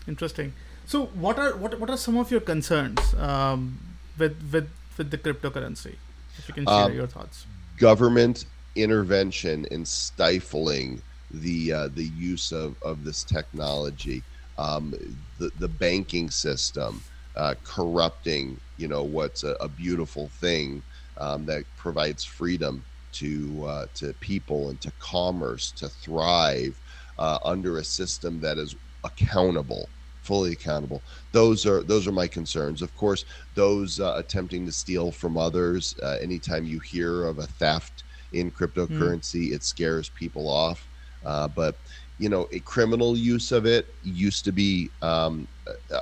[0.09, 0.53] Interesting.
[0.87, 3.79] So, what are what what are some of your concerns um,
[4.19, 5.95] with with with the cryptocurrency?
[6.39, 7.47] If you can share um, your thoughts.
[7.79, 14.23] Government intervention in stifling the uh, the use of, of this technology,
[14.59, 14.95] um,
[15.39, 17.03] the the banking system,
[17.37, 20.83] uh, corrupting you know what's a, a beautiful thing
[21.19, 22.83] um, that provides freedom
[23.13, 26.79] to uh, to people and to commerce to thrive
[27.19, 28.75] uh, under a system that is
[29.05, 29.89] accountable
[30.23, 33.25] fully accountable those are those are my concerns of course
[33.55, 38.51] those uh, attempting to steal from others uh, anytime you hear of a theft in
[38.51, 39.53] cryptocurrency mm.
[39.55, 40.87] it scares people off
[41.25, 41.77] uh, but
[42.19, 45.49] you know a criminal use of it used to be um,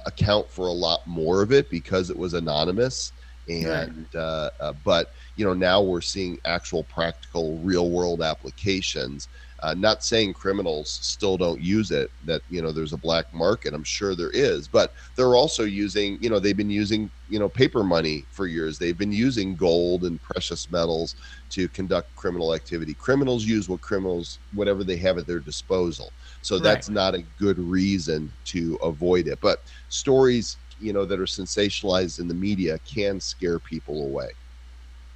[0.04, 3.12] account for a lot more of it because it was anonymous
[3.48, 4.20] and right.
[4.20, 9.28] Uh, uh, but you know now we're seeing actual practical real world applications
[9.62, 13.74] uh, not saying criminals still don't use it that you know there's a black market
[13.74, 17.48] i'm sure there is but they're also using you know they've been using you know
[17.48, 18.76] paper money for years.
[18.76, 21.14] They've been using gold and precious metals
[21.50, 22.92] to conduct criminal activity.
[22.92, 26.12] Criminals use what criminals whatever they have at their disposal.
[26.42, 29.40] So that's not a good reason to avoid it.
[29.40, 34.28] But stories you know that are sensationalized in the media can scare people away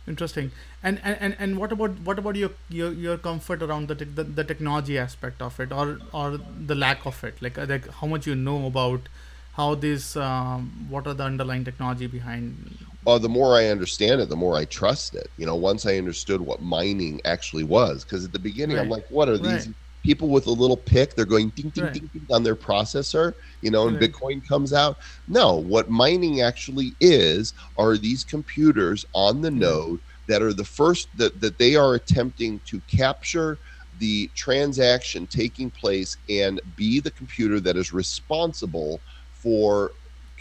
[0.06, 0.50] interesting
[0.82, 4.44] and and and what about what about your your, your comfort around the, the, the
[4.44, 8.34] technology aspect of it or or the lack of it like like how much you
[8.34, 9.00] know about
[9.54, 12.76] how this um, what are the underlying technology behind
[13.06, 15.96] uh, the more i understand it the more i trust it you know once i
[15.96, 18.82] understood what mining actually was because at the beginning right.
[18.82, 19.74] i'm like what are these right.
[20.04, 21.94] People with a little pick they're going ding ding, right.
[21.94, 23.32] ding ding on their processor
[23.62, 24.98] you know and bitcoin comes out.
[25.26, 31.08] No what mining actually is are these computers on the node that are the first
[31.16, 33.58] that, that they are attempting to capture
[33.98, 39.02] the transaction taking place and be the computer that is responsible
[39.32, 39.92] for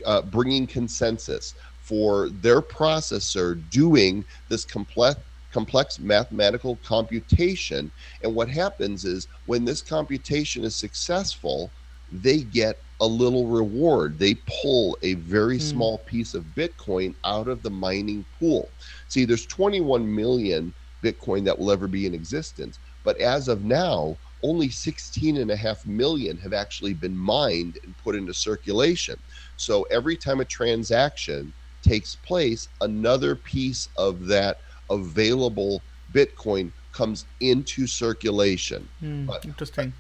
[0.06, 5.20] uh, bringing consensus for their processor doing this complex
[5.54, 7.92] complex mathematical computation
[8.24, 11.72] and what happens is when this computation is successful
[12.12, 15.62] they get a little reward they pull a very mm.
[15.62, 18.70] small piece of bitcoin out of the mining pool
[19.08, 20.74] See, there's 21 million
[21.04, 22.80] Bitcoin that will ever be in existence.
[23.04, 27.96] But as of now, only 16 and a half million have actually been mined and
[27.98, 29.20] put into circulation.
[29.58, 34.58] So every time a transaction takes place, another piece of that
[34.90, 35.82] available
[36.12, 38.88] Bitcoin comes into circulation.
[39.02, 39.94] Mm, but interesting.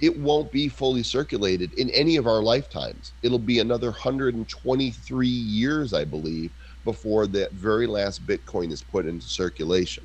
[0.00, 3.12] It won't be fully circulated in any of our lifetimes.
[3.22, 6.50] It'll be another 123 years, I believe,
[6.84, 10.04] before that very last Bitcoin is put into circulation.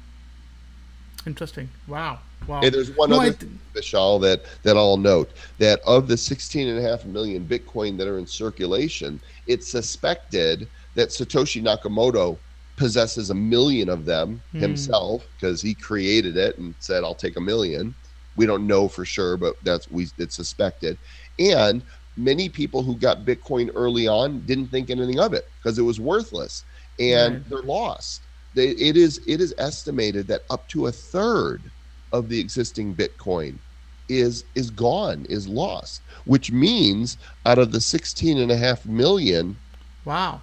[1.26, 1.68] Interesting.
[1.88, 2.20] Wow.
[2.48, 2.62] Wow.
[2.62, 6.68] And there's one no, other th- Vishal that that I'll note that of the 16
[6.68, 12.38] and a half million Bitcoin that are in circulation, it's suspected that Satoshi Nakamoto
[12.76, 14.60] possesses a million of them hmm.
[14.60, 17.96] himself because he created it and said, "I'll take a million.
[18.36, 20.98] We don't know for sure, but that's we it's suspected.
[21.40, 21.84] And
[22.18, 26.00] many people who got Bitcoin early on didn't think anything of it because it was
[26.00, 26.64] worthless
[27.00, 27.50] and right.
[27.50, 28.28] they're lost.
[28.54, 31.72] They, it is it is estimated that up to a third
[32.12, 33.60] of the existing Bitcoin
[34.08, 39.58] is is gone, is lost, which means out of the 16 and a half million,
[40.06, 40.42] wow,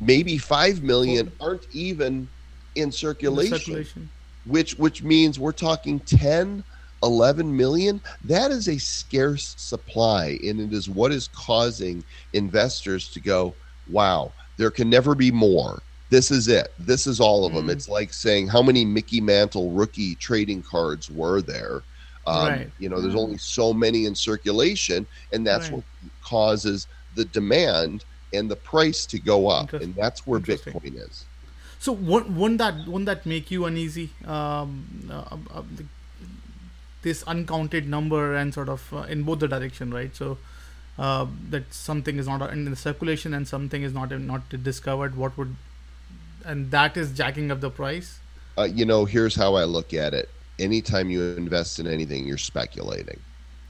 [0.00, 2.28] maybe 5 million aren't even
[2.74, 4.10] in circulation, in circulation.
[4.46, 6.64] Which which means we're talking 10
[7.02, 13.20] 11 million that is a scarce supply and it is what is causing investors to
[13.20, 13.54] go
[13.90, 15.80] wow there can never be more
[16.10, 17.70] this is it this is all of them mm.
[17.70, 21.82] it's like saying how many mickey mantle rookie trading cards were there
[22.26, 22.70] um, right.
[22.78, 23.22] you know there's mm.
[23.22, 25.76] only so many in circulation and that's right.
[25.76, 25.84] what
[26.22, 31.24] causes the demand and the price to go up and that's where bitcoin is
[31.78, 35.62] so wouldn't that wouldn't that make you uneasy um, uh, uh,
[37.02, 40.14] this uncounted number and sort of uh, in both the direction, right?
[40.14, 40.38] So
[40.98, 45.16] uh, that something is not in the circulation and something is not not discovered.
[45.16, 45.56] What would
[46.44, 48.18] and that is jacking up the price.
[48.58, 50.28] Uh, you know, here's how I look at it.
[50.58, 53.20] Anytime you invest in anything, you're speculating.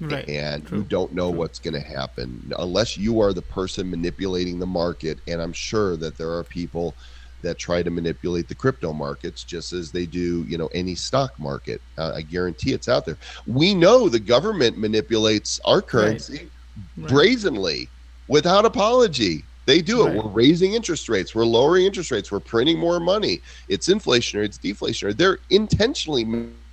[0.01, 0.29] Right.
[0.29, 0.79] And True.
[0.79, 1.41] you don't know True.
[1.41, 5.21] what's going to happen unless you are the person manipulating the market.
[5.27, 6.97] And I'm sure that there are people
[7.43, 11.39] that try to manipulate the crypto markets just as they do, you know, any stock
[11.39, 11.83] market.
[11.99, 13.19] Uh, I guarantee it's out there.
[13.47, 16.51] We know the government manipulates our currency
[16.99, 17.09] right.
[17.09, 17.91] brazenly
[18.29, 19.45] without apology.
[19.67, 20.11] They do it.
[20.11, 20.25] Right.
[20.25, 21.35] We're raising interest rates.
[21.35, 22.33] We're lowering interest rates.
[22.33, 23.41] We're printing more money.
[23.69, 24.45] It's inflationary.
[24.47, 25.17] It's deflationary.
[25.17, 26.25] They're intentionally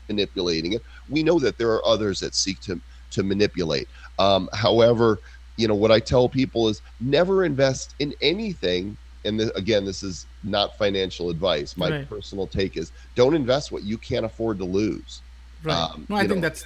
[0.09, 0.81] manipulating it.
[1.07, 3.87] We know that there are others that seek to to manipulate.
[4.19, 5.19] Um, however,
[5.57, 10.03] you know what I tell people is never invest in anything and this, again, this
[10.03, 11.75] is not financial advice.
[11.75, 12.07] My Right.
[12.09, 15.23] personal take is don't invest what you can't afford to lose.
[15.63, 15.75] Right.
[15.75, 16.65] Um, no, I think know, that's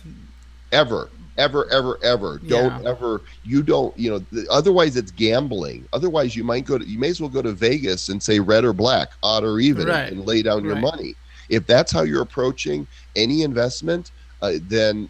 [0.72, 6.34] ever ever ever ever don't ever you don't you know th- otherwise it's gambling otherwise
[6.36, 8.72] you might go to you may as well go to vegas and say red or
[8.72, 10.10] black odd or even Right.
[10.12, 11.18] and lay down your money
[11.50, 12.88] if that's how you're approaching
[13.18, 14.12] any investment
[14.42, 15.10] uh, then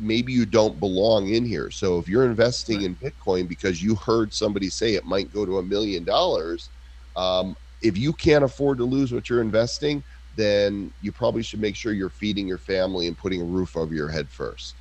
[0.00, 4.32] maybe you don't belong in here so if you're investing in bitcoin because you heard
[4.32, 6.68] somebody say it might go to a million dollars
[7.16, 10.02] um, if you can't afford to lose what you're investing
[10.36, 13.94] then you probably should make sure you're feeding your family and putting a roof over
[13.94, 14.74] your head first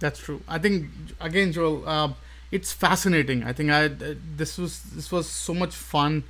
[0.00, 0.42] That's true.
[0.48, 0.90] I think
[1.20, 2.12] again, Joel, uh,
[2.50, 3.44] it's fascinating.
[3.44, 6.24] I think I uh, this was this was so much fun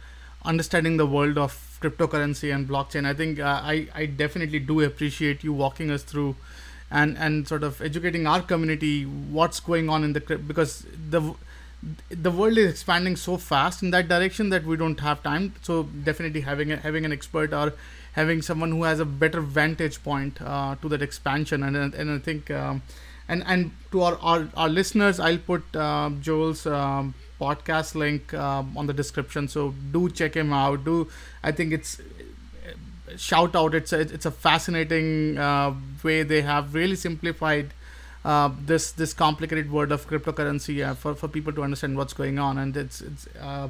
[0.45, 3.07] understanding the world of cryptocurrency and blockchain.
[3.07, 6.35] I think uh, I I definitely do appreciate you walking us through
[6.91, 11.35] and and sort of educating our community what's going on in the because the
[12.11, 15.55] the world is expanding so fast in that direction that we don't have time.
[15.63, 17.73] So definitely having a, having an expert or
[18.13, 21.63] having someone who has a better vantage point uh, to that expansion.
[21.63, 22.83] And and I think um,
[23.29, 28.77] and and to our our, our listeners I'll put uh, Joel's um, podcast link um,
[28.77, 29.49] on the description.
[29.49, 30.85] So do check him out.
[30.85, 31.09] Do
[31.43, 32.01] I think it's
[33.17, 33.75] shout out.
[33.75, 37.73] It's a, it's a fascinating uh, way they have really simplified
[38.25, 42.39] uh, this this complicated world of cryptocurrency uh, for for people to understand what's going
[42.39, 42.59] on.
[42.59, 43.69] And it's it's uh,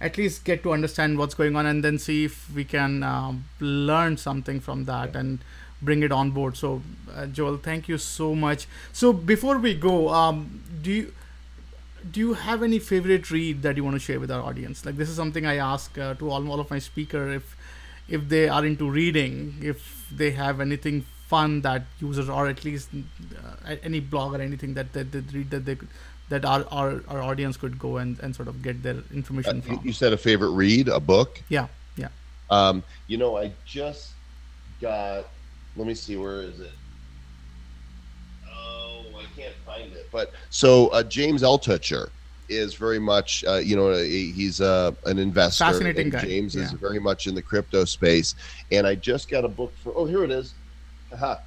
[0.00, 3.44] at least get to understand what's going on and then see if we can um,
[3.60, 5.40] learn something from that and
[5.82, 6.56] bring it on board.
[6.56, 6.82] So
[7.14, 8.66] uh, joel thank you so much.
[8.92, 11.12] So before we go um, do you
[12.10, 14.86] do you have any favorite read that you want to share with our audience?
[14.86, 17.30] Like this is something i ask uh, to all, all of my speaker.
[17.30, 17.56] If
[18.10, 19.88] if they are into reading if
[20.20, 24.92] they have anything fun that users or at least uh, any blog or anything that
[24.92, 25.88] that they read that they could,
[26.28, 29.56] that our, our our audience could go and, and sort of get their Uh, information
[29.56, 31.40] you, from you said a favorite read, a book.
[31.48, 32.08] yeah yeah
[32.50, 34.10] Um, you know, I just
[34.80, 35.24] got.
[35.76, 36.72] Let me see, where is it?
[38.52, 40.08] Oh, I can't find it.
[40.10, 42.10] But so uh, James Altucher
[42.50, 45.64] is very much, uh, you know, he- he's uh, an investor.
[45.64, 48.34] Fascinating guy, James is very much in the crypto space,
[48.72, 49.96] and I just got a book for.
[49.96, 50.54] Oh, here it is.
[51.12, 51.38] Aha.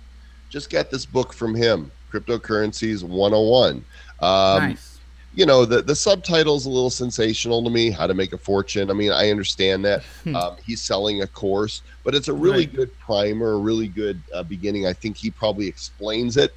[0.50, 3.86] Just got this book from him, Cryptocurrencies 101.
[4.20, 4.90] Um, nice
[5.36, 8.92] you know the the subtitle's a little sensational to me how to make a fortune
[8.92, 10.04] i mean i understand that
[10.36, 12.70] um, he's selling a course but it's a really Hmm.
[12.70, 12.76] Right.
[12.76, 16.52] good primer a really good uh, beginning i think he probably explains it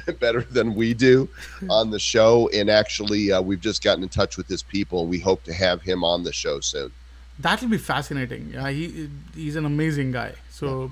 [0.20, 1.28] better than we do
[1.70, 2.48] on the show.
[2.52, 5.52] And actually uh, we've just gotten in touch with his people and we hope to
[5.52, 6.92] have him on the show soon.
[7.38, 8.50] That will be fascinating.
[8.54, 10.34] Yeah he he's an amazing guy.
[10.50, 10.90] So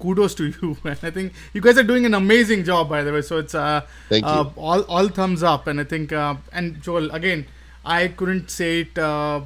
[0.00, 3.12] kudos to you and i think you guys are doing an amazing job by the
[3.12, 3.22] way.
[3.22, 4.30] So it's uh, Thank you.
[4.30, 5.66] uh all all thumbs up.
[5.66, 7.46] And i think uh, and joel again
[7.84, 9.40] i couldn't say it uh,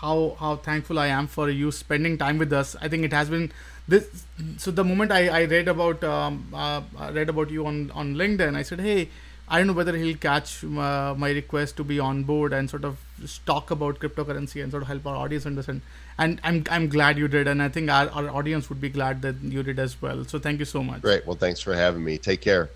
[0.00, 2.76] how how thankful i am for you spending time with us.
[2.80, 3.50] I think it has been
[3.88, 4.24] this
[4.58, 6.82] so the moment i i read about um, uh,
[7.12, 9.08] read about you on on linkedin i said hey
[9.50, 12.84] I don't know whether he'll catch uh, my request to be on board and sort
[12.84, 15.80] of just talk about cryptocurrency and sort of help our audience understand.
[16.18, 19.22] And I'm I'm glad you did, and I think our, our audience would be glad
[19.22, 20.26] that you did as well.
[20.26, 21.00] So thank you so much.
[21.00, 22.68] great well thanks for having me take care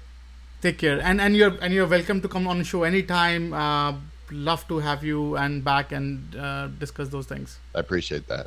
[0.62, 3.52] Take care, and and you're and you're welcome to come on the show anytime.
[3.52, 3.94] Uh,
[4.30, 7.58] love to have you and back and uh, discuss those things.
[7.74, 8.46] i appreciate that